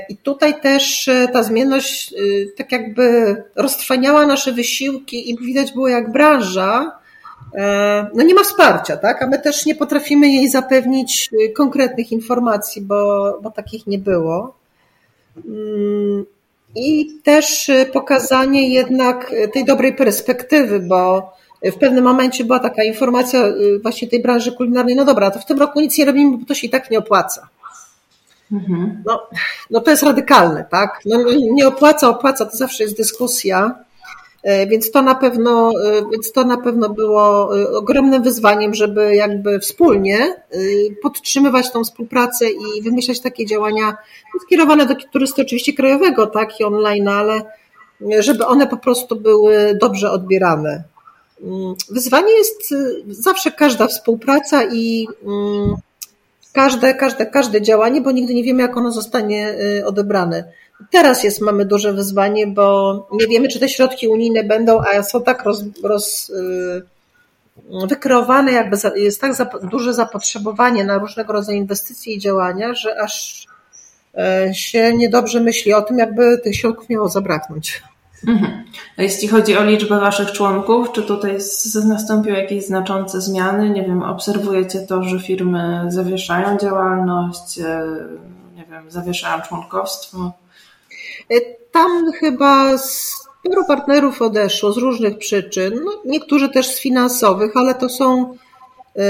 I 0.09 0.16
tutaj 0.16 0.61
też 0.61 1.09
e, 1.09 1.28
ta 1.32 1.42
zmienność 1.42 2.12
e, 2.12 2.16
tak 2.56 2.73
jakby 2.73 3.37
roztrwaniała 3.56 4.26
nasze 4.26 4.52
wysiłki 4.52 5.30
i 5.30 5.38
widać 5.38 5.73
było 5.73 5.88
jak 5.88 6.12
branża 6.12 6.99
e, 7.54 8.11
no 8.14 8.23
nie 8.23 8.35
ma 8.35 8.42
wsparcia, 8.42 8.97
tak? 8.97 9.23
A 9.23 9.26
my 9.26 9.38
też 9.38 9.66
nie 9.66 9.75
potrafimy 9.75 10.28
jej 10.28 10.50
zapewnić 10.50 11.30
konkretnych 11.56 12.12
informacji, 12.12 12.82
bo, 12.82 13.38
bo 13.42 13.50
takich 13.50 13.87
nie 13.87 13.99
było. 13.99 14.54
Mm, 15.37 16.25
I 16.75 17.09
też 17.23 17.71
pokazanie 17.92 18.68
jednak 18.68 19.32
tej 19.52 19.64
dobrej 19.64 19.97
perspektywy, 19.97 20.80
bo 20.80 21.32
w 21.62 21.75
pewnym 21.75 22.04
momencie 22.04 22.45
była 22.45 22.59
taka 22.59 22.85
informacja 22.85 23.47
y, 23.47 23.78
właśnie 23.83 24.09
tej 24.09 24.23
branży 24.23 24.52
kulinarnej, 24.52 24.97
no 24.97 25.04
dobra, 25.04 25.31
to 25.31 25.38
w 25.38 25.47
tym 25.47 25.59
roku 25.59 25.81
nic 25.81 25.99
nie 25.99 26.04
robimy, 26.04 26.38
bo 26.38 26.47
to 26.47 26.54
się 26.54 26.66
i 26.66 26.71
tak 26.71 26.90
nie 26.90 26.99
opłaca. 26.99 27.49
Mhm. 28.52 29.02
No, 29.07 29.23
no 29.71 29.81
to 29.81 29.90
jest 29.90 30.02
radykalne, 30.02 30.64
tak? 30.71 31.00
No, 31.07 31.19
nie 31.52 31.69
opłaca, 31.69 32.09
opłaca, 32.09 32.47
to 32.47 32.57
zawsze 32.57 32.83
jest 32.83 32.97
dyskusja. 32.97 33.85
E, 34.42 34.66
więc 34.66 34.90
to 34.90 35.02
na 35.02 35.14
pewno, 35.14 35.71
e, 35.85 36.11
więc 36.12 36.33
to 36.33 36.45
na 36.45 36.57
pewno 36.57 36.88
było 36.88 37.59
e, 37.61 37.71
ogromnym 37.71 38.23
wyzwaniem, 38.23 38.75
żeby 38.75 39.16
jakby 39.16 39.61
wspólnie 39.61 40.42
podtrzymywać 41.02 41.71
tą 41.73 41.85
współpracę 41.85 42.45
i 42.50 42.83
wymyślać 42.83 43.21
takie 43.21 43.47
działania 43.47 43.97
skierowane 44.47 44.87
do 44.87 44.95
turysty 44.95 45.42
oczywiście 45.42 45.73
krajowego, 45.73 46.26
tak, 46.26 46.61
i 46.61 46.64
online, 46.64 47.09
ale 47.09 47.42
żeby 48.19 48.47
one 48.47 48.66
po 48.66 48.76
prostu 48.76 49.16
były 49.16 49.78
dobrze 49.81 50.11
odbierane. 50.11 50.83
Mm, 51.42 51.75
wyzwanie 51.90 52.32
jest 52.32 52.72
y, 52.72 53.02
zawsze 53.08 53.50
każda 53.50 53.87
współpraca 53.87 54.64
i 54.64 55.08
mm, 55.26 55.76
każde, 56.52 56.94
każde, 56.94 57.26
każde 57.26 57.62
działanie, 57.62 58.00
bo 58.00 58.11
nigdy 58.11 58.34
nie 58.34 58.44
wiemy, 58.44 58.62
jak 58.62 58.76
ono 58.76 58.92
zostanie 58.92 59.54
y, 59.78 59.87
odebrane. 59.87 60.44
Teraz 60.90 61.25
jest, 61.25 61.40
mamy 61.40 61.64
duże 61.64 61.92
wyzwanie, 61.92 62.46
bo 62.46 63.08
nie 63.12 63.26
wiemy, 63.26 63.49
czy 63.49 63.61
te 63.61 63.68
środki 63.68 64.08
unijne 64.08 64.44
będą, 64.44 64.80
a 64.80 65.02
są 65.02 65.22
tak 65.22 65.44
roz, 65.44 65.64
roz 65.82 66.30
y, 66.30 66.82
wykreowane, 67.88 68.52
jakby 68.52 68.76
jest 68.96 69.20
tak 69.20 69.32
duże 69.62 69.94
zapotrzebowanie 69.94 70.84
na 70.84 70.99
różnego 70.99 71.32
rodzaju 71.32 71.58
inwestycje 71.58 72.14
i 72.14 72.18
działania, 72.18 72.75
że 72.75 73.00
aż 73.00 73.46
się 74.52 74.96
niedobrze 74.96 75.40
myśli 75.40 75.75
o 75.75 75.82
tym, 75.82 75.99
jakby 75.99 76.38
tych 76.38 76.56
środków 76.56 76.88
miało 76.88 77.08
zabraknąć. 77.08 77.82
Mhm. 78.28 78.64
A 78.96 79.02
jeśli 79.02 79.28
chodzi 79.28 79.56
o 79.56 79.64
liczbę 79.64 80.00
Waszych 80.00 80.32
członków, 80.32 80.92
czy 80.92 81.02
tutaj 81.02 81.38
nastąpiły 81.84 82.38
jakieś 82.38 82.66
znaczące 82.66 83.20
zmiany? 83.20 83.70
Nie 83.70 83.82
wiem, 83.82 84.02
obserwujecie 84.02 84.80
to, 84.80 85.02
że 85.02 85.20
firmy 85.20 85.84
zawieszają 85.88 86.58
działalność, 86.58 87.58
e, 87.58 87.86
nie 88.56 88.64
wiem, 88.64 88.90
zawieszają 88.90 89.42
członkowstwo? 89.42 90.32
E, 91.30 91.40
tam 91.72 92.12
chyba 92.12 92.78
sporo 92.78 93.64
partnerów 93.68 94.22
odeszło 94.22 94.72
z 94.72 94.76
różnych 94.76 95.18
przyczyn, 95.18 95.80
no, 95.84 95.92
niektórzy 96.04 96.48
też 96.48 96.66
z 96.66 96.80
finansowych, 96.80 97.56
ale 97.56 97.74
to 97.74 97.88
są 97.88 98.36
e, 98.96 99.04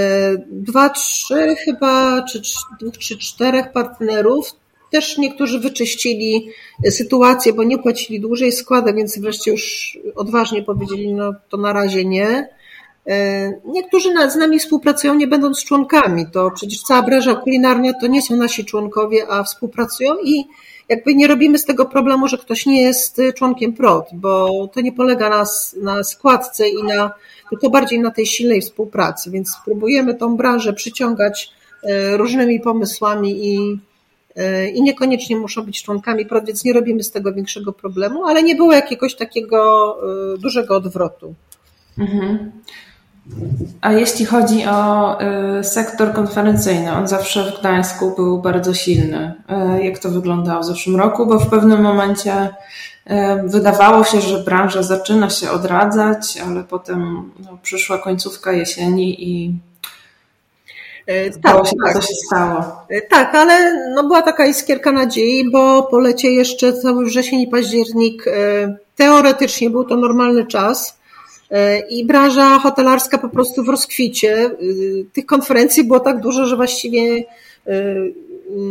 dwa, 0.50 0.88
trzy 0.88 1.56
chyba, 1.64 2.22
czy 2.22 2.42
dwóch, 2.80 2.98
czy 2.98 3.18
czterech 3.18 3.72
partnerów, 3.72 4.61
też 4.92 5.18
niektórzy 5.18 5.60
wyczyścili 5.60 6.50
sytuację, 6.90 7.52
bo 7.52 7.64
nie 7.64 7.78
płacili 7.78 8.20
dłużej 8.20 8.52
składek, 8.52 8.96
więc 8.96 9.18
wreszcie 9.18 9.50
już 9.50 9.98
odważnie 10.16 10.62
powiedzieli, 10.62 11.14
no 11.14 11.34
to 11.48 11.56
na 11.56 11.72
razie 11.72 12.04
nie. 12.04 12.48
E, 13.06 13.52
niektórzy 13.66 14.30
z 14.30 14.36
nami 14.36 14.58
współpracują 14.58 15.14
nie 15.14 15.26
będąc 15.26 15.64
członkami. 15.64 16.26
To 16.32 16.50
przecież 16.50 16.82
cała 16.82 17.02
branża 17.02 17.34
kulinarna 17.34 17.92
to 18.00 18.06
nie 18.06 18.22
są 18.22 18.36
nasi 18.36 18.64
członkowie, 18.64 19.26
a 19.28 19.42
współpracują 19.42 20.14
i 20.24 20.44
jakby 20.88 21.14
nie 21.14 21.26
robimy 21.26 21.58
z 21.58 21.64
tego 21.64 21.86
problemu, 21.86 22.28
że 22.28 22.38
ktoś 22.38 22.66
nie 22.66 22.82
jest 22.82 23.20
członkiem 23.34 23.72
PROT, 23.72 24.08
bo 24.12 24.68
to 24.74 24.80
nie 24.80 24.92
polega 24.92 25.30
na, 25.30 25.44
na 25.82 26.04
składce 26.04 26.68
i 26.68 26.82
na, 26.82 27.10
tylko 27.50 27.70
bardziej 27.70 28.00
na 28.00 28.10
tej 28.10 28.26
silnej 28.26 28.60
współpracy, 28.60 29.30
więc 29.30 29.56
próbujemy 29.64 30.14
tą 30.14 30.36
branżę 30.36 30.72
przyciągać 30.72 31.50
e, 31.82 32.16
różnymi 32.16 32.60
pomysłami 32.60 33.48
i 33.48 33.78
i 34.74 34.82
niekoniecznie 34.82 35.36
muszą 35.36 35.62
być 35.62 35.82
członkami 35.82 36.26
PROT, 36.26 36.46
więc 36.46 36.64
nie 36.64 36.72
robimy 36.72 37.02
z 37.02 37.10
tego 37.10 37.32
większego 37.32 37.72
problemu, 37.72 38.24
ale 38.24 38.42
nie 38.42 38.54
było 38.54 38.72
jakiegoś 38.72 39.14
takiego 39.14 39.96
dużego 40.38 40.76
odwrotu. 40.76 41.34
Mhm. 41.98 42.52
A 43.80 43.92
jeśli 43.92 44.26
chodzi 44.26 44.64
o 44.66 45.18
y, 45.60 45.64
sektor 45.64 46.12
konferencyjny, 46.12 46.92
on 46.92 47.08
zawsze 47.08 47.52
w 47.52 47.60
Gdańsku 47.60 48.14
był 48.16 48.42
bardzo 48.42 48.74
silny. 48.74 49.34
Y, 49.78 49.84
jak 49.84 49.98
to 49.98 50.08
wyglądało 50.10 50.62
w 50.62 50.66
zeszłym 50.66 50.96
roku? 50.96 51.26
Bo 51.26 51.38
w 51.38 51.50
pewnym 51.50 51.82
momencie 51.82 52.44
y, 52.46 53.14
wydawało 53.44 54.04
się, 54.04 54.20
że 54.20 54.38
branża 54.38 54.82
zaczyna 54.82 55.30
się 55.30 55.50
odradzać, 55.50 56.38
ale 56.46 56.64
potem 56.64 57.30
no, 57.38 57.58
przyszła 57.62 57.98
końcówka 57.98 58.52
jesieni 58.52 59.24
i 59.28 59.58
tak, 61.42 61.66
się, 61.66 61.76
tak. 61.84 61.94
co 61.94 62.00
się 62.00 62.14
stało. 62.26 62.64
Tak, 63.10 63.34
ale 63.34 63.74
no 63.94 64.02
była 64.04 64.22
taka 64.22 64.46
iskierka 64.46 64.92
nadziei, 64.92 65.50
bo 65.50 65.82
po 65.82 65.98
lecie 65.98 66.30
jeszcze 66.30 66.72
cały 66.72 67.04
wrzesień 67.04 67.40
i 67.40 67.48
październik 67.48 68.24
teoretycznie 68.96 69.70
był 69.70 69.84
to 69.84 69.96
normalny 69.96 70.46
czas 70.46 70.98
i 71.90 72.06
branża 72.06 72.58
hotelarska 72.58 73.18
po 73.18 73.28
prostu 73.28 73.64
w 73.64 73.68
rozkwicie. 73.68 74.50
Tych 75.12 75.26
konferencji 75.26 75.84
było 75.84 76.00
tak 76.00 76.20
dużo, 76.20 76.46
że 76.46 76.56
właściwie 76.56 77.24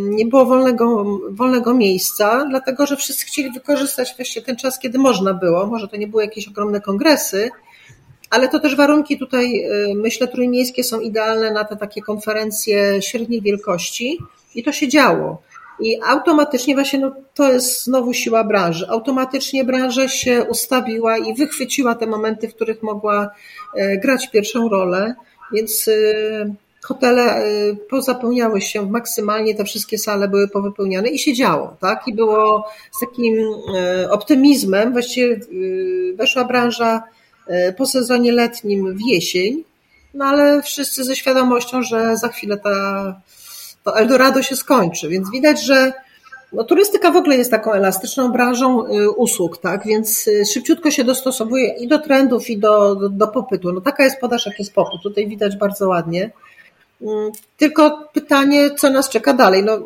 nie 0.10 0.26
było 0.26 0.46
wolnego, 0.46 1.06
wolnego 1.30 1.74
miejsca, 1.74 2.46
dlatego 2.50 2.86
że 2.86 2.98
wszyscy 2.98 3.26
chcieli 3.26 3.52
wykorzystać 3.52 4.14
właśnie 4.18 4.42
ten 4.42 4.56
czas, 4.56 4.80
kiedy 4.80 4.98
można 4.98 5.34
było. 5.34 5.66
Może 5.66 5.88
to 5.88 5.98
nie 5.98 6.08
były 6.08 6.24
jakieś 6.24 6.48
ogromne 6.48 6.82
kongresy, 6.82 7.50
ale 8.32 8.50
to 8.50 8.60
też 8.60 8.76
warunki 8.76 9.20
tutaj, 9.20 9.66
y, 9.66 9.96
myślę, 9.96 10.28
trójmiejskie 10.28 10.84
są 10.84 11.00
idealne 11.00 11.52
na 11.52 11.64
te 11.64 11.76
takie 11.76 12.02
konferencje 12.02 13.02
średniej 13.02 13.42
wielkości 13.42 14.18
i 14.56 14.64
to 14.64 14.72
się 14.72 14.88
działo. 14.88 15.42
I 15.80 16.02
automatycznie 16.06 16.76
właśnie 16.76 17.00
no, 17.00 17.12
to 17.34 17.54
jest 17.54 17.84
znowu 17.84 18.14
siła 18.14 18.44
branży. 18.44 18.88
Automatycznie 18.90 19.64
branża 19.64 20.08
się 20.08 20.44
ustawiła 20.44 21.18
i 21.18 21.34
wychwyciła 21.34 21.96
te 21.96 22.08
momenty, 22.08 22.48
w 22.48 22.56
których 22.56 22.84
mogła 22.84 23.30
e, 23.76 23.98
grać 23.98 24.30
pierwszą 24.30 24.70
rolę, 24.70 25.16
więc 25.54 25.88
e, 25.88 25.92
hotele 26.84 27.44
pozapełniały 27.90 28.62
się 28.62 28.90
maksymalnie, 28.90 29.56
te 29.56 29.64
wszystkie 29.64 29.98
sale 29.98 30.28
były 30.28 30.48
powypełniane 30.48 31.10
i 31.10 31.20
się 31.20 31.34
działo, 31.34 31.76
tak? 31.80 32.08
I 32.08 32.14
było 32.14 32.68
z 32.92 33.00
takim 33.00 33.36
optymizmem, 34.10 34.92
właściwie 34.92 35.40
weszła 36.16 36.46
branża 36.46 37.04
po 37.78 37.86
sezonie 37.86 38.32
letnim 38.32 38.98
w 38.98 39.02
jesień, 39.02 39.64
no 40.14 40.26
ale 40.26 40.62
wszyscy 40.62 41.04
ze 41.04 41.16
świadomością, 41.16 41.84
że 41.84 42.18
za 42.18 42.28
chwilę 42.28 42.58
ta 42.58 43.16
to 43.84 43.98
Eldorado 43.98 44.44
się 44.44 44.56
skończy. 44.56 45.10
Więc 45.10 45.32
widać, 45.32 45.66
że 45.66 45.94
no, 46.54 46.64
turystyka 46.64 47.12
w 47.12 47.16
ogóle 47.16 47.38
jest 47.38 47.52
taką 47.52 47.74
elastyczną 47.74 48.32
branżą 48.32 48.86
y, 48.86 49.10
usług, 49.10 49.58
tak? 49.58 49.86
Więc 49.86 50.28
y, 50.28 50.46
szybciutko 50.46 50.92
się 50.92 51.04
dostosowuje 51.04 51.68
i 51.68 51.88
do 51.88 52.00
trendów, 52.00 52.50
i 52.50 52.58
do, 52.58 52.96
do, 52.96 53.10
do 53.10 53.28
popytu. 53.28 53.74
No 53.74 53.82
taka 53.82 54.04
jest 54.04 54.20
podaż, 54.20 54.46
jak 54.46 54.60
jest 54.60 54.74
popyt. 54.74 55.02
Tutaj 55.04 55.28
widać 55.28 55.58
bardzo 55.58 55.88
ładnie. 55.88 56.32
Mm, 57.02 57.32
tylko 57.58 58.10
pytanie, 58.14 58.72
co 58.72 58.90
nas 58.90 59.10
czeka 59.10 59.34
dalej? 59.34 59.64
No, 59.64 59.80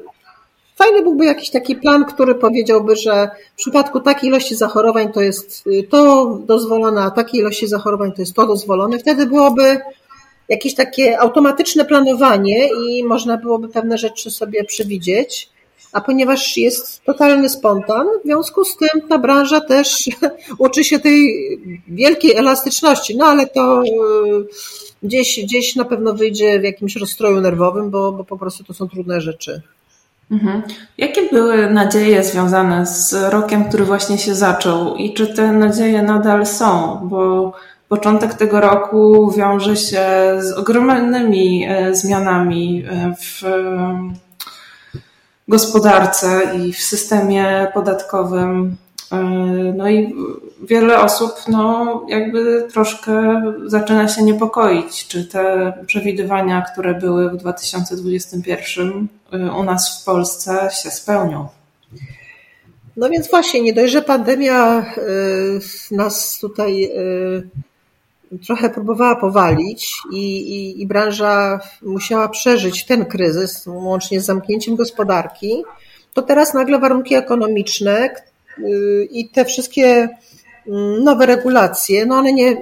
fajny 0.76 1.02
byłby 1.02 1.26
jakiś 1.26 1.50
taki 1.50 1.76
plan, 1.76 2.06
który 2.06 2.36
powiedziałby, 2.36 2.96
że 2.96 3.30
w 3.54 3.58
przypadku 3.58 4.00
takiej 4.00 4.30
ilości 4.30 4.56
zachorowań 4.56 5.12
to 5.14 5.22
jest 5.22 5.68
y, 5.68 5.88
to 5.90 6.26
dozwolone, 6.46 7.02
a 7.02 7.12
takiej 7.12 7.42
ilości 7.42 7.68
zachorowań 7.68 8.12
to 8.12 8.22
jest 8.22 8.34
to 8.34 8.48
dozwolone. 8.48 9.00
Wtedy 9.00 9.26
byłoby 9.26 9.78
jakieś 10.50 10.76
takie 10.76 11.20
automatyczne 11.20 11.86
planowanie 11.86 12.70
i 12.88 13.04
można 13.04 13.38
byłoby 13.38 13.70
pewne 13.70 13.98
rzeczy 13.98 14.32
sobie 14.32 14.64
przewidzieć. 14.64 15.50
A 15.92 16.02
ponieważ 16.02 16.58
jest 16.58 17.04
totalny 17.04 17.50
spontan, 17.50 18.08
w 18.24 18.26
związku 18.26 18.66
z 18.66 18.78
tym 18.78 19.02
ta 19.10 19.18
branża 19.18 19.62
też 19.62 20.10
uczy 20.58 20.84
się 20.84 21.00
tej 21.00 21.38
wielkiej 21.88 22.36
elastyczności. 22.36 23.18
No 23.18 23.26
ale 23.26 23.48
to 23.48 23.84
e, 23.84 23.88
gdzieś, 25.04 25.40
gdzieś 25.44 25.76
na 25.76 25.86
pewno 25.86 26.14
wyjdzie 26.14 26.60
w 26.60 26.64
jakimś 26.64 26.96
rozstroju 26.96 27.42
nerwowym, 27.42 27.90
bo, 27.90 28.12
bo 28.12 28.24
po 28.24 28.38
prostu 28.38 28.64
to 28.64 28.74
są 28.74 28.90
trudne 28.90 29.22
rzeczy. 29.22 29.62
Mhm. 30.32 30.62
Jakie 30.98 31.22
były 31.32 31.70
nadzieje 31.70 32.24
związane 32.24 32.86
z 32.86 33.14
rokiem, 33.14 33.66
który 33.66 33.86
właśnie 33.86 34.18
się 34.18 34.36
zaczął 34.36 34.96
i 34.96 35.14
czy 35.14 35.28
te 35.28 35.52
nadzieje 35.52 36.02
nadal 36.02 36.46
są? 36.46 37.00
Bo 37.04 37.54
Początek 37.90 38.34
tego 38.34 38.62
roku 38.62 39.32
wiąże 39.32 39.76
się 39.76 40.06
z 40.40 40.52
ogromnymi 40.58 41.66
e, 41.68 41.96
zmianami 41.96 42.84
e, 42.90 43.14
w 43.16 43.42
gospodarce 45.48 46.42
i 46.60 46.74
w 46.74 46.82
systemie 46.82 47.68
podatkowym. 47.74 48.76
E, 49.12 49.18
no 49.78 49.90
i 49.90 50.16
wiele 50.62 51.00
osób, 51.00 51.32
no, 51.48 52.06
jakby 52.10 52.68
troszkę 52.74 53.42
zaczyna 53.66 54.08
się 54.08 54.24
niepokoić, 54.24 55.08
czy 55.08 55.26
te 55.26 55.74
przewidywania, 55.86 56.62
które 56.62 56.94
były 56.94 57.30
w 57.30 57.38
2021 57.38 59.08
u 59.60 59.64
nas 59.64 60.02
w 60.02 60.06
Polsce 60.06 60.70
się 60.84 60.92
spełnią. 60.92 61.48
No 62.98 63.10
więc 63.10 63.30
właśnie, 63.30 63.62
nie 63.62 63.74
dość, 63.74 63.94
że 63.94 64.02
pandemia 64.02 64.86
nas 65.92 66.40
tutaj 66.40 66.92
trochę 68.46 68.70
próbowała 68.70 69.16
powalić 69.16 69.98
i, 70.12 70.38
i, 70.38 70.82
i 70.82 70.88
branża 70.88 71.60
musiała 71.82 72.30
przeżyć 72.30 72.86
ten 72.86 73.06
kryzys, 73.06 73.68
łącznie 73.68 74.22
z 74.22 74.26
zamknięciem 74.26 74.76
gospodarki, 74.76 75.64
to 76.14 76.22
teraz 76.22 76.54
nagle 76.54 76.80
warunki 76.80 77.16
ekonomiczne 77.16 78.10
y, 78.60 79.08
i 79.12 79.30
te 79.30 79.46
wszystkie 79.46 80.10
nowe 81.04 81.26
regulacje, 81.26 82.06
no 82.06 82.16
one 82.16 82.34
nie, 82.34 82.58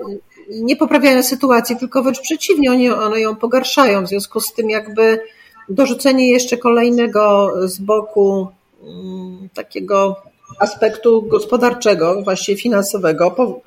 nie 0.50 0.76
poprawiają 0.76 1.24
sytuacji, 1.24 1.78
tylko 1.78 2.04
wręcz 2.04 2.22
przeciwnie, 2.22 2.72
one, 2.72 3.06
one 3.06 3.20
ją 3.20 3.36
pogarszają. 3.36 4.06
W 4.06 4.10
związku 4.10 4.39
z 4.39 4.54
tym, 4.54 4.70
jakby 4.70 5.22
dorzucenie 5.70 6.30
jeszcze 6.30 6.58
kolejnego 6.58 7.54
z 7.68 7.80
boku 7.80 8.48
mm, 8.84 9.50
takiego 9.54 10.16
aspektu 10.60 11.22
gospodarczego, 11.22 12.22
właściwie 12.22 12.62
finansowego, 12.62 13.62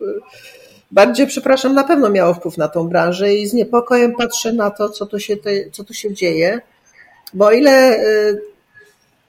bardziej, 0.91 1.27
przepraszam, 1.27 1.75
na 1.75 1.85
pewno 1.85 2.11
miało 2.11 2.35
wpływ 2.35 2.59
na 2.59 2.69
tą 2.69 2.89
branżę 2.89 3.35
i 3.35 3.47
z 3.47 3.53
niepokojem 3.53 4.15
patrzę 4.15 4.53
na 4.53 4.71
to, 4.71 4.89
co 4.89 5.07
tu 5.07 5.21
się, 5.21 5.37
co 5.73 5.85
tu 5.85 5.95
się 5.95 6.15
dzieje, 6.15 6.61
bo 7.35 7.47
o 7.47 7.53
ile 7.53 8.01
y, 8.01 8.41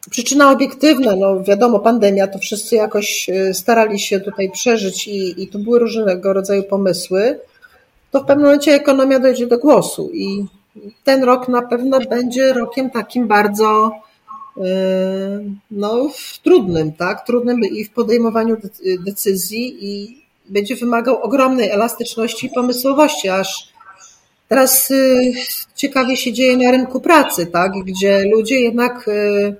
przyczyna 0.09 0.51
obiektywna, 0.51 1.15
no 1.15 1.43
wiadomo, 1.43 1.79
pandemia, 1.79 2.27
to 2.27 2.39
wszyscy 2.39 2.75
jakoś 2.75 3.29
y, 3.29 3.53
starali 3.53 3.99
się 3.99 4.19
tutaj 4.19 4.51
przeżyć 4.51 5.07
i, 5.07 5.43
i 5.43 5.47
tu 5.47 5.59
były 5.59 5.79
różnego 5.79 6.33
rodzaju 6.33 6.63
pomysły, 6.63 7.39
to 8.11 8.19
w 8.19 8.25
pewnym 8.25 8.45
momencie 8.45 8.73
ekonomia 8.73 9.19
dojdzie 9.19 9.47
do 9.47 9.57
głosu 9.57 10.09
i 10.13 10.45
ten 11.03 11.23
rok 11.23 11.47
na 11.47 11.61
pewno 11.61 11.99
będzie 11.99 12.53
rokiem 12.53 12.89
takim 12.89 13.27
bardzo 13.27 13.91
y, 14.57 14.61
no, 15.71 16.09
trudnym, 16.43 16.93
tak? 16.93 17.25
Trudnym 17.25 17.61
i 17.61 17.83
w 17.83 17.89
podejmowaniu 17.89 18.57
decyzji 19.05 19.77
i 19.85 20.21
będzie 20.49 20.75
wymagał 20.75 21.21
ogromnej 21.21 21.69
elastyczności 21.69 22.47
i 22.47 22.49
pomysłowości, 22.49 23.29
aż 23.29 23.69
teraz 24.47 24.91
y, 24.91 25.33
ciekawie 25.75 26.17
się 26.17 26.33
dzieje 26.33 26.57
na 26.57 26.71
rynku 26.71 27.01
pracy, 27.01 27.45
tak, 27.45 27.71
gdzie 27.85 28.25
ludzie 28.31 28.59
jednak 28.59 29.07
y, 29.07 29.55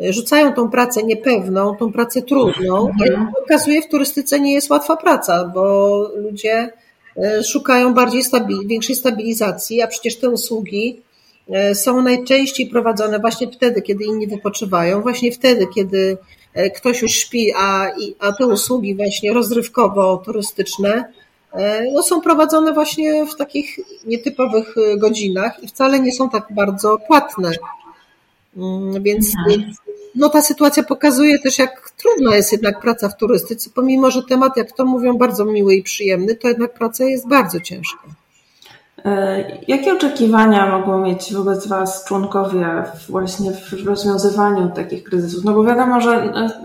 rzucają 0.00 0.54
tą 0.54 0.70
pracę 0.70 1.02
niepewną, 1.02 1.76
tą 1.76 1.92
pracę 1.92 2.22
trudną. 2.22 2.88
Mhm. 2.88 3.32
Okazuje, 3.44 3.82
w 3.82 3.88
turystyce 3.88 4.40
nie 4.40 4.52
jest 4.52 4.70
łatwa 4.70 4.96
praca, 4.96 5.44
bo 5.54 5.98
ludzie 6.16 6.72
y, 7.16 7.44
szukają 7.44 7.94
bardziej 7.94 8.24
stabil, 8.24 8.66
większej 8.66 8.96
stabilizacji, 8.96 9.82
a 9.82 9.86
przecież 9.86 10.16
te 10.16 10.30
usługi 10.30 11.00
są 11.74 12.02
najczęściej 12.02 12.66
prowadzone 12.66 13.18
właśnie 13.18 13.48
wtedy, 13.52 13.82
kiedy 13.82 14.04
inni 14.04 14.26
wypoczywają, 14.26 15.02
właśnie 15.02 15.32
wtedy, 15.32 15.66
kiedy 15.74 16.18
E, 16.54 16.70
ktoś 16.70 17.02
już 17.02 17.12
śpi, 17.12 17.52
a, 17.56 17.86
a 18.18 18.32
te 18.32 18.46
usługi 18.46 18.94
właśnie 18.94 19.32
rozrywkowo-turystyczne 19.32 21.04
e, 21.52 21.90
no, 21.92 22.02
są 22.02 22.20
prowadzone 22.20 22.72
właśnie 22.72 23.26
w 23.26 23.36
takich 23.36 23.78
nietypowych 24.06 24.74
e, 24.76 24.96
godzinach 24.96 25.62
i 25.62 25.68
wcale 25.68 26.00
nie 26.00 26.12
są 26.12 26.30
tak 26.30 26.46
bardzo 26.50 26.98
płatne. 27.06 27.50
Mm, 28.56 29.02
więc 29.02 29.26
mhm. 29.38 29.72
no, 30.14 30.28
ta 30.28 30.42
sytuacja 30.42 30.82
pokazuje 30.82 31.38
też, 31.38 31.58
jak 31.58 31.90
trudna 31.90 32.36
jest 32.36 32.52
jednak 32.52 32.80
praca 32.80 33.08
w 33.08 33.16
turystyce, 33.16 33.70
pomimo 33.74 34.10
że 34.10 34.22
temat, 34.22 34.56
jak 34.56 34.72
to 34.72 34.84
mówią, 34.84 35.18
bardzo 35.18 35.44
miły 35.44 35.74
i 35.74 35.82
przyjemny, 35.82 36.34
to 36.34 36.48
jednak 36.48 36.74
praca 36.74 37.04
jest 37.04 37.28
bardzo 37.28 37.60
ciężka. 37.60 38.02
E, 39.04 39.44
jakie 39.68 39.92
oczekiwania 39.92 40.78
mogą 40.78 41.00
mieć 41.00 41.34
wobec 41.34 41.66
Was 41.66 42.04
członkowie 42.04 42.84
właśnie 43.08 43.52
w 43.52 43.86
rozwiązywaniu 43.86 44.70
takich 44.74 45.04
kryzysów? 45.04 45.44
No 45.44 45.52
bo 45.52 45.64
wiadomo, 45.64 46.00
że 46.00 46.10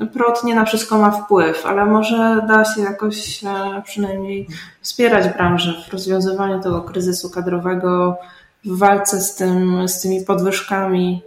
e, 0.02 0.06
PROT 0.06 0.44
nie 0.44 0.56
na 0.56 0.66
wszystko 0.66 0.98
ma 0.98 1.12
wpływ, 1.12 1.66
ale 1.66 1.86
może 1.86 2.46
da 2.48 2.66
się 2.66 2.82
jakoś 2.82 3.44
e, 3.44 3.82
przynajmniej 3.86 4.48
wspierać 4.82 5.34
branżę 5.38 5.74
w 5.88 5.94
rozwiązywaniu 5.94 6.60
tego 6.62 6.82
kryzysu 6.82 7.30
kadrowego, 7.30 8.18
w 8.66 8.78
walce 8.78 9.22
z, 9.22 9.36
tym, 9.36 9.88
z 9.88 10.02
tymi 10.02 10.26
podwyżkami 10.26 11.22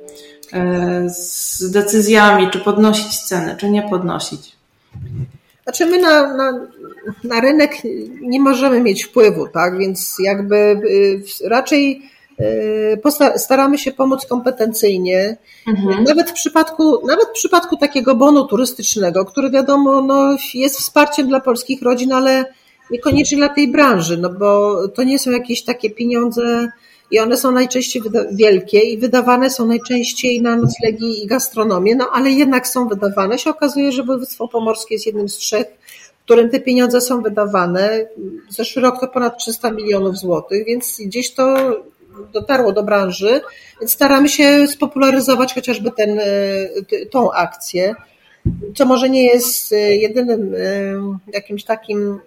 z 1.09 1.71
decyzjami, 1.71 2.51
czy 2.51 2.59
podnosić 2.59 3.19
ceny, 3.19 3.57
czy 3.59 3.71
nie 3.71 3.83
podnosić? 3.83 4.57
Znaczy 5.63 5.87
my 5.87 5.99
na, 5.99 6.35
na, 6.35 6.67
na 7.25 7.41
rynek 7.41 7.73
nie 8.21 8.41
możemy 8.41 8.81
mieć 8.81 9.05
wpływu, 9.05 9.49
tak? 9.49 9.79
Więc 9.79 10.17
jakby 10.25 10.57
y, 10.57 11.49
raczej 11.49 12.03
y, 12.41 13.01
staramy 13.37 13.79
się 13.79 13.93
pomóc 13.93 14.27
kompetencyjnie. 14.27 15.37
Mhm. 15.67 16.05
Nawet 16.05 16.31
w 16.31 16.33
przypadku, 16.33 17.07
nawet 17.07 17.29
w 17.29 17.33
przypadku 17.33 17.77
takiego 17.77 18.15
bonu 18.15 18.47
turystycznego, 18.47 19.25
który 19.25 19.51
wiadomo, 19.51 20.01
no, 20.01 20.37
jest 20.55 20.79
wsparciem 20.79 21.29
dla 21.29 21.41
polskich 21.41 21.83
rodzin, 21.83 22.13
ale 22.13 22.45
niekoniecznie 22.91 23.39
dla 23.39 23.49
tej 23.49 23.69
branży, 23.69 24.19
no 24.19 24.31
bo 24.31 24.77
to 24.89 25.03
nie 25.03 25.19
są 25.19 25.31
jakieś 25.31 25.65
takie 25.65 25.91
pieniądze 25.91 26.73
i 27.11 27.19
one 27.19 27.37
są 27.37 27.53
najczęściej 27.53 28.03
wielkie 28.33 28.81
i 28.81 28.99
wydawane 28.99 29.51
są 29.51 29.67
najczęściej 29.67 30.43
na 30.43 30.57
noclegi 30.57 31.25
i 31.25 31.27
gastronomię, 31.27 31.97
no 31.97 32.09
ale 32.13 32.31
jednak 32.31 32.69
są 32.69 32.89
wydawane. 32.89 33.39
Się 33.39 33.51
okazuje, 33.51 33.93
że 33.93 34.03
województwo 34.03 34.49
pomorskie 34.49 34.95
jest 34.95 35.07
jednym 35.07 35.29
z 35.29 35.37
trzech, 35.37 35.67
w 36.21 36.25
którym 36.25 36.51
te 36.51 36.61
pieniądze 36.61 37.01
są 37.01 37.23
wydawane. 37.23 38.07
Zeszły 38.49 38.83
rok 38.83 39.01
to 39.01 39.09
ponad 39.09 39.39
300 39.39 39.71
milionów 39.71 40.19
złotych, 40.19 40.67
więc 40.67 41.01
gdzieś 41.01 41.35
to 41.35 41.57
dotarło 42.33 42.73
do 42.73 42.83
branży, 42.83 43.41
więc 43.81 43.93
staramy 43.93 44.29
się 44.29 44.67
spopularyzować 44.69 45.55
chociażby 45.55 45.91
ten, 45.91 46.19
e, 46.21 47.07
tą 47.11 47.33
akcję, 47.33 47.95
co 48.77 48.85
może 48.85 49.11
nie 49.11 49.27
jest 49.27 49.73
e, 49.73 49.97
jedynym 49.97 50.55
e, 50.55 50.59
jakimś 51.33 51.65
takim 51.65 52.21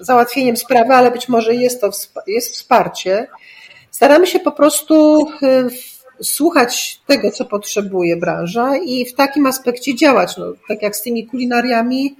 załatwieniem 0.00 0.56
sprawy, 0.56 0.94
ale 0.94 1.10
być 1.10 1.28
może 1.28 1.54
jest 1.54 1.80
to 1.80 1.90
jest 2.26 2.54
wsparcie. 2.54 3.26
Staramy 3.90 4.26
się 4.26 4.40
po 4.40 4.52
prostu 4.52 5.26
y, 5.42 6.24
słuchać 6.24 7.00
tego, 7.06 7.30
co 7.30 7.44
potrzebuje 7.44 8.16
branża 8.16 8.76
i 8.76 9.06
w 9.06 9.14
takim 9.14 9.46
aspekcie 9.46 9.94
działać. 9.94 10.36
No, 10.36 10.46
tak 10.68 10.82
jak 10.82 10.96
z 10.96 11.02
tymi 11.02 11.26
kulinariami, 11.26 12.16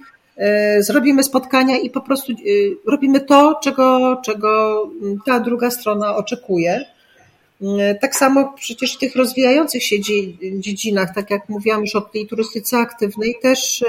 y, 0.77 0.83
zrobimy 0.83 1.23
spotkania 1.23 1.77
i 1.77 1.89
po 1.89 2.01
prostu 2.01 2.31
y, 2.31 2.35
robimy 2.85 3.19
to, 3.19 3.59
czego, 3.63 4.17
czego 4.25 4.83
ta 5.25 5.39
druga 5.39 5.71
strona 5.71 6.15
oczekuje. 6.15 6.85
Tak 8.01 8.15
samo 8.15 8.53
przecież 8.53 8.95
w 8.95 8.99
tych 8.99 9.15
rozwijających 9.15 9.83
się 9.83 9.95
dziedzinach, 10.59 11.15
tak 11.15 11.31
jak 11.31 11.49
mówiłam 11.49 11.81
już 11.81 11.95
o 11.95 12.01
tej 12.01 12.27
turystyce 12.27 12.77
aktywnej, 12.77 13.35
też 13.41 13.83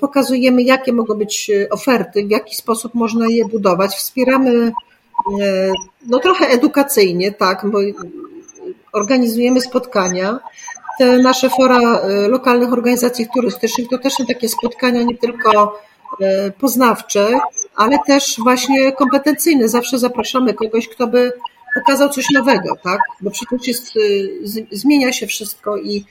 pokazujemy, 0.00 0.62
jakie 0.62 0.92
mogą 0.92 1.14
być 1.14 1.50
oferty, 1.70 2.26
w 2.26 2.30
jaki 2.30 2.56
sposób 2.56 2.94
można 2.94 3.26
je 3.28 3.44
budować. 3.44 3.90
Wspieramy 3.90 4.72
E, 5.40 5.72
no 6.06 6.18
trochę 6.18 6.46
edukacyjnie, 6.46 7.32
tak, 7.32 7.66
bo 7.70 7.78
organizujemy 8.92 9.60
spotkania. 9.60 10.38
Te 10.98 11.18
nasze 11.18 11.50
fora 11.50 11.98
e, 11.98 12.28
lokalnych 12.28 12.72
organizacji 12.72 13.26
turystycznych 13.34 13.88
to 13.88 13.98
też 13.98 14.12
są 14.12 14.26
takie 14.26 14.48
spotkania 14.48 15.02
nie 15.02 15.16
tylko 15.16 15.78
e, 16.20 16.50
poznawcze, 16.50 17.38
ale 17.76 17.98
też 18.06 18.36
właśnie 18.38 18.92
kompetencyjne. 18.92 19.68
Zawsze 19.68 19.98
zapraszamy 19.98 20.54
kogoś, 20.54 20.88
kto 20.88 21.06
by 21.06 21.32
pokazał 21.74 22.08
coś 22.08 22.30
nowego, 22.30 22.76
tak? 22.82 23.00
Bo 23.20 23.30
przecież 23.30 23.66
jest, 23.68 23.92
zmienia 24.72 25.12
się 25.12 25.26
wszystko 25.26 25.76
i 25.76 26.04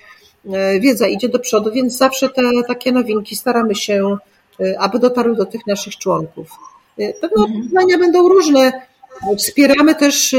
wiedza 0.79 1.07
idzie 1.07 1.29
do 1.29 1.39
przodu, 1.39 1.71
więc 1.71 1.97
zawsze 1.97 2.29
te 2.29 2.41
takie 2.67 2.91
nowinki 2.91 3.35
staramy 3.35 3.75
się, 3.75 4.17
aby 4.79 4.99
dotarły 4.99 5.35
do 5.35 5.45
tych 5.45 5.67
naszych 5.67 5.97
członków. 5.97 6.49
Pewno 7.21 7.45
mhm. 7.45 7.99
będą 7.99 8.29
różne. 8.29 8.81
Wspieramy 9.37 9.95
też 9.95 10.35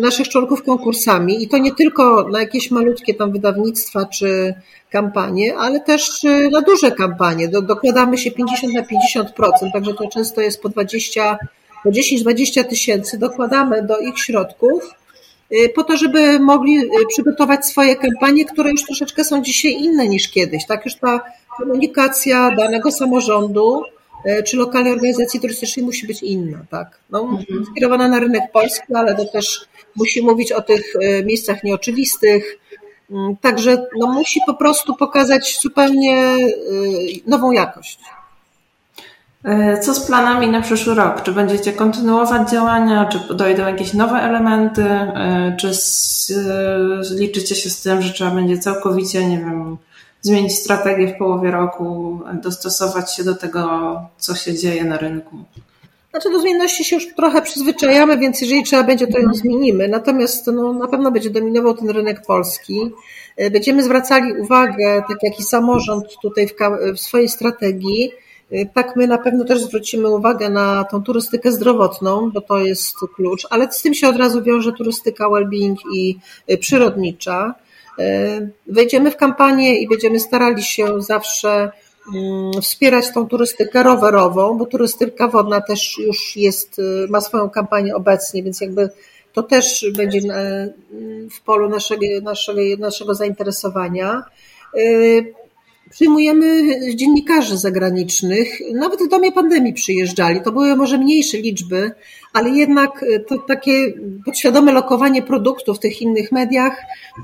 naszych 0.00 0.28
członków 0.28 0.62
konkursami 0.62 1.42
i 1.42 1.48
to 1.48 1.58
nie 1.58 1.74
tylko 1.74 2.28
na 2.28 2.40
jakieś 2.40 2.70
malutkie 2.70 3.14
tam 3.14 3.32
wydawnictwa 3.32 4.06
czy 4.06 4.54
kampanie, 4.90 5.56
ale 5.56 5.80
też 5.80 6.22
na 6.52 6.60
duże 6.60 6.92
kampanie. 6.92 7.48
dokładamy 7.48 8.18
się 8.18 8.30
50 8.30 8.74
na 8.74 8.82
50%, 8.82 9.72
także 9.72 9.94
to 9.94 10.08
często 10.08 10.40
jest 10.40 10.62
po 10.62 10.68
20, 10.68 11.38
po 11.84 11.90
10-20 11.90 12.64
tysięcy 12.64 13.18
dokładamy 13.18 13.82
do 13.82 13.98
ich 13.98 14.18
środków 14.18 14.94
po 15.74 15.84
to, 15.84 15.96
żeby 15.96 16.40
mogli 16.40 16.90
przygotować 17.08 17.66
swoje 17.66 17.96
kampanie, 17.96 18.44
które 18.44 18.70
już 18.70 18.84
troszeczkę 18.84 19.24
są 19.24 19.42
dzisiaj 19.42 19.72
inne 19.72 20.08
niż 20.08 20.28
kiedyś. 20.28 20.66
Tak, 20.66 20.84
już 20.84 20.94
ta 20.94 21.20
komunikacja 21.58 22.50
danego 22.50 22.92
samorządu 22.92 23.82
E, 24.26 24.42
czy 24.42 24.56
lokalnej 24.56 24.92
organizacji 24.92 25.40
turystycznej 25.40 25.86
musi 25.86 26.06
być 26.06 26.22
inna, 26.22 26.58
tak? 26.70 26.98
No, 27.10 27.20
mhm. 27.20 27.64
skierowana 27.70 28.08
na 28.08 28.20
rynek 28.20 28.52
polski, 28.52 28.94
ale 28.94 29.14
to 29.14 29.24
też 29.24 29.66
musi 29.96 30.22
mówić 30.22 30.52
o 30.52 30.62
tych 30.62 30.94
miejscach 31.24 31.64
nieoczywistych. 31.64 32.58
Mm, 33.10 33.36
także 33.36 33.86
no, 33.98 34.06
musi 34.06 34.40
po 34.46 34.54
prostu 34.54 34.96
pokazać 34.96 35.58
zupełnie 35.62 36.36
nową 37.26 37.52
jakość. 37.52 37.98
Co 39.82 39.94
z 39.94 40.06
planami 40.06 40.48
na 40.48 40.60
przyszły 40.60 40.94
rok? 40.94 41.22
Czy 41.22 41.32
będziecie 41.32 41.72
kontynuować 41.72 42.50
działania, 42.50 43.08
czy 43.12 43.34
dojdą 43.34 43.66
jakieś 43.66 43.94
nowe 43.94 44.16
elementy, 44.16 44.84
czy 45.60 45.70
liczycie 47.10 47.54
się 47.54 47.70
z 47.70 47.82
tym, 47.82 48.02
że 48.02 48.12
trzeba 48.12 48.30
będzie 48.30 48.58
całkowicie, 48.58 49.26
nie 49.26 49.38
wiem, 49.38 49.76
zmienić 50.22 50.54
strategię 50.54 51.14
w 51.14 51.18
połowie 51.18 51.50
roku, 51.50 52.20
dostosować 52.42 53.14
się 53.14 53.24
do 53.24 53.34
tego, 53.34 54.00
co 54.18 54.34
się 54.34 54.54
dzieje 54.54 54.84
na 54.84 54.96
rynku. 54.96 55.36
Znaczy 56.10 56.30
do 56.30 56.40
zmienności 56.40 56.84
się 56.84 56.96
już 56.96 57.14
trochę 57.14 57.42
przyzwyczajamy, 57.42 58.18
więc 58.18 58.40
jeżeli 58.40 58.62
trzeba 58.62 58.82
będzie, 58.82 59.06
to 59.06 59.18
ją 59.18 59.34
zmienimy. 59.34 59.88
Natomiast 59.88 60.46
no, 60.46 60.72
na 60.72 60.88
pewno 60.88 61.10
będzie 61.10 61.30
dominował 61.30 61.74
ten 61.74 61.90
rynek 61.90 62.26
polski. 62.26 62.92
Będziemy 63.52 63.82
zwracali 63.82 64.32
uwagę, 64.32 65.02
tak 65.08 65.16
jak 65.22 65.40
i 65.40 65.42
samorząd 65.42 66.04
tutaj 66.22 66.48
w, 66.48 66.54
w 66.96 67.00
swojej 67.00 67.28
strategii, 67.28 68.12
tak 68.74 68.96
my 68.96 69.06
na 69.06 69.18
pewno 69.18 69.44
też 69.44 69.60
zwrócimy 69.60 70.08
uwagę 70.08 70.50
na 70.50 70.84
tą 70.84 71.02
turystykę 71.02 71.52
zdrowotną, 71.52 72.30
bo 72.30 72.40
to 72.40 72.58
jest 72.58 72.96
klucz, 73.14 73.46
ale 73.50 73.72
z 73.72 73.82
tym 73.82 73.94
się 73.94 74.08
od 74.08 74.16
razu 74.16 74.42
wiąże 74.42 74.72
turystyka 74.72 75.24
well-being 75.24 75.76
i 75.94 76.18
przyrodnicza. 76.60 77.54
E, 77.98 78.48
wejdziemy 78.66 79.10
w 79.10 79.16
kampanię 79.16 79.80
i 79.80 79.88
będziemy 79.88 80.20
starali 80.20 80.62
się 80.62 81.02
zawsze 81.02 81.70
mm, 82.14 82.62
wspierać 82.62 83.12
tą 83.12 83.26
turystykę 83.26 83.82
rowerową, 83.82 84.58
bo 84.58 84.66
turystyka 84.66 85.28
wodna 85.28 85.60
też 85.60 85.98
już 85.98 86.36
jest, 86.36 86.78
y, 86.78 87.06
ma 87.10 87.20
swoją 87.20 87.50
kampanię 87.50 87.94
obecnie, 87.94 88.42
więc 88.42 88.60
jakby 88.60 88.90
to 89.32 89.42
też 89.42 89.86
będzie 89.96 90.20
w 91.36 91.40
polu 91.40 91.68
naszego, 91.68 92.06
naszego, 92.22 92.60
naszego 92.78 93.14
zainteresowania. 93.14 94.24
E, 95.86 95.90
przyjmujemy 95.90 96.64
dziennikarzy 96.94 97.58
zagranicznych, 97.58 98.60
nawet 98.74 99.02
w 99.02 99.08
domie 99.08 99.32
pandemii 99.32 99.72
przyjeżdżali. 99.72 100.40
To 100.40 100.52
były 100.52 100.76
może 100.76 100.98
mniejsze 100.98 101.38
liczby, 101.38 101.92
ale 102.32 102.50
jednak 102.50 103.04
to 103.28 103.38
takie 103.38 103.92
podświadome 104.24 104.72
lokowanie 104.72 105.22
produktu 105.22 105.74
w 105.74 105.78
tych 105.78 106.02
innych 106.02 106.32
mediach 106.32 106.82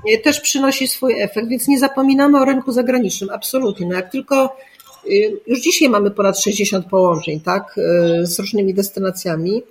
e, 0.09 0.18
też 0.18 0.40
przynosi 0.40 0.88
swój 0.88 1.20
efekt, 1.20 1.48
więc 1.48 1.68
nie 1.68 1.79
zapominamy 1.79 2.40
o 2.40 2.44
rynku 2.44 2.72
zagranicznym, 2.72 3.31
absolutnie. 3.31 3.87
No 3.87 3.94
jak 3.94 4.11
tylko 4.12 4.44
e, 4.44 5.11
już 5.46 5.61
dzisiaj 5.61 5.88
mamy 5.88 6.11
ponad 6.11 6.38
60 6.40 6.87
połączeń, 6.87 7.40
tak, 7.40 7.79
e, 7.79 8.27
z 8.27 8.38
różnymi 8.38 8.75
destynacjami. 8.75 9.62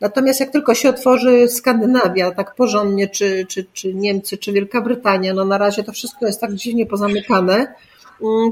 Natomiast 0.00 0.40
jak 0.40 0.50
tylko 0.50 0.74
się 0.74 0.88
otworzy 0.88 1.48
Skandynawia 1.48 2.30
tak 2.30 2.54
porządnie, 2.54 3.08
czy, 3.08 3.46
czy, 3.48 3.66
czy 3.72 3.94
Niemcy, 3.94 4.38
czy 4.38 4.52
Wielka 4.52 4.80
Brytania, 4.80 5.34
no 5.34 5.44
na 5.44 5.58
razie 5.58 5.82
to 5.82 5.92
wszystko 5.92 6.26
jest 6.26 6.40
tak 6.40 6.54
dziwnie 6.54 6.86
pozamykane, 6.86 7.74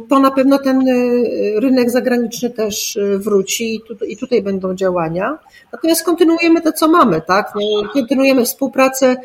to 0.08 0.18
na 0.18 0.30
pewno 0.30 0.58
ten 0.58 0.88
y, 0.88 1.60
rynek 1.60 1.90
zagraniczny 1.90 2.50
też 2.50 2.96
y, 2.96 3.18
wróci 3.18 3.80
i 4.08 4.16
tutaj 4.16 4.42
będą 4.42 4.74
działania. 4.74 5.38
Natomiast 5.72 6.04
kontynuujemy 6.04 6.60
to, 6.60 6.72
co 6.72 6.88
mamy, 6.88 7.22
tak? 7.26 7.52
No, 7.54 7.88
kontynuujemy 7.92 8.44
współpracę. 8.44 9.16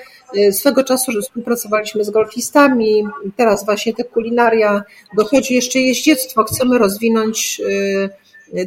Swego 0.51 0.83
czasu 0.83 1.11
współpracowaliśmy 1.21 2.03
z 2.03 2.09
golfistami, 2.09 3.03
teraz 3.35 3.65
właśnie 3.65 3.93
te 3.93 4.03
kulinaria, 4.03 4.83
dochodzi 5.17 5.53
jeszcze 5.53 5.79
jeździectwo, 5.79 6.43
chcemy 6.43 6.77
rozwinąć 6.77 7.61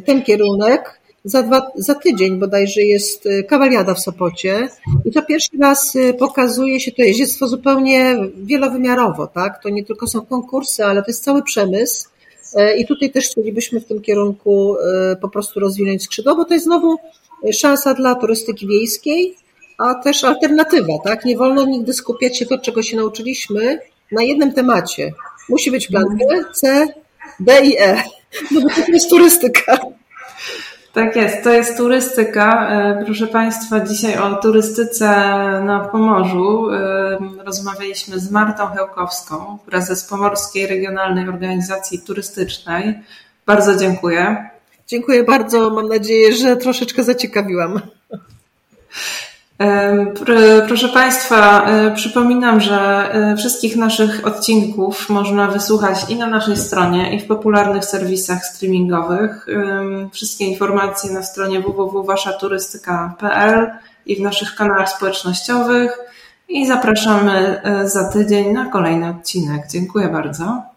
ten 0.05 0.23
kierunek. 0.23 0.99
Za, 1.25 1.43
dwa, 1.43 1.71
za 1.75 1.95
tydzień 1.95 2.39
bodajże 2.39 2.81
jest 2.81 3.25
y, 3.25 3.43
kawaliada 3.43 3.93
w 3.93 3.99
Sopocie 3.99 4.69
i 5.05 5.11
to 5.11 5.21
pierwszy 5.21 5.57
raz 5.61 5.95
y, 5.95 6.13
pokazuje 6.13 6.79
się 6.79 6.91
to 6.91 7.01
jeździectwo 7.01 7.47
zupełnie 7.47 8.15
wielowymiarowo, 8.37 9.27
tak? 9.27 9.63
To 9.63 9.69
nie 9.69 9.85
tylko 9.85 10.07
są 10.07 10.25
konkursy, 10.25 10.85
ale 10.85 11.01
to 11.01 11.07
jest 11.07 11.23
cały 11.23 11.43
przemysł 11.43 12.09
e, 12.55 12.77
i 12.77 12.85
tutaj 12.85 13.11
też 13.11 13.25
chcielibyśmy 13.25 13.79
w 13.79 13.85
tym 13.85 14.01
kierunku 14.01 14.75
po 15.21 15.29
prostu 15.29 15.59
rozwinąć 15.59 16.03
skrzydło, 16.03 16.35
bo 16.35 16.45
to 16.45 16.53
jest 16.53 16.65
znowu 16.65 16.97
szansa 17.53 17.93
dla 17.93 18.15
turystyki 18.15 18.67
wiejskiej, 18.67 19.35
a 19.77 19.95
też 19.95 20.23
alternatywa, 20.23 20.93
tak? 21.03 21.25
Nie 21.25 21.37
wolno 21.37 21.65
nigdy 21.65 21.93
skupiać 21.93 22.37
się 22.37 22.45
to, 22.45 22.57
czego 22.57 22.83
się 22.83 22.97
nauczyliśmy, 22.97 23.79
na 24.11 24.23
jednym 24.23 24.53
temacie. 24.53 25.13
Musi 25.49 25.71
być 25.71 25.87
plan 25.87 26.17
B, 26.17 26.43
C, 26.53 26.87
D 27.39 27.65
i 27.65 27.77
E, 27.77 28.03
no 28.51 28.61
bo 28.63 28.69
to 28.69 28.91
jest 28.91 29.09
turystyka. 29.09 29.77
Tak 30.93 31.15
jest, 31.15 31.43
to 31.43 31.49
jest 31.51 31.77
turystyka. 31.77 32.69
E, 32.69 33.05
proszę 33.05 33.27
Państwa, 33.27 33.79
dzisiaj 33.79 34.17
o 34.17 34.35
turystyce 34.35 35.07
na 35.65 35.79
Pomorzu 35.91 36.69
e, 36.71 37.17
rozmawialiśmy 37.45 38.19
z 38.19 38.31
Martą 38.31 38.67
Hełkowską, 38.67 39.57
prezes 39.65 40.05
Pomorskiej 40.05 40.67
Regionalnej 40.67 41.29
Organizacji 41.29 42.01
Turystycznej. 42.01 42.99
Bardzo 43.45 43.75
dziękuję. 43.75 44.49
Dziękuję 44.87 45.23
bardzo. 45.23 45.69
Mam 45.69 45.87
nadzieję, 45.87 46.35
że 46.35 46.57
troszeczkę 46.57 47.03
zaciekawiłam. 47.03 47.81
Proszę 50.67 50.89
Państwa, 50.89 51.65
e, 51.65 51.95
przypominam, 51.95 52.61
że 52.61 53.09
e, 53.13 53.37
wszystkich 53.37 53.75
naszych 53.75 54.27
odcinków 54.27 55.09
można 55.09 55.47
wysłuchać 55.47 56.09
i 56.09 56.15
na 56.15 56.27
naszej 56.27 56.57
stronie, 56.57 57.15
i 57.15 57.19
w 57.19 57.27
popularnych 57.27 57.85
serwisach 57.85 58.45
streamingowych. 58.45 59.47
Wszystkie 60.11 60.45
informacje 60.45 61.11
na 61.11 61.23
stronie 61.23 61.61
www.waszaturystyka.pl 61.61 63.71
i 64.05 64.15
w 64.15 64.21
naszych 64.21 64.55
kanałach 64.55 64.89
społecznościowych. 64.89 65.99
I 66.49 66.67
zapraszamy 66.67 67.61
e, 67.63 67.89
za 67.89 68.11
tydzień 68.11 68.51
na 68.51 68.65
kolejny 68.65 69.09
odcinek. 69.09 69.61
Dziękuję 69.71 70.07
bardzo. 70.07 70.72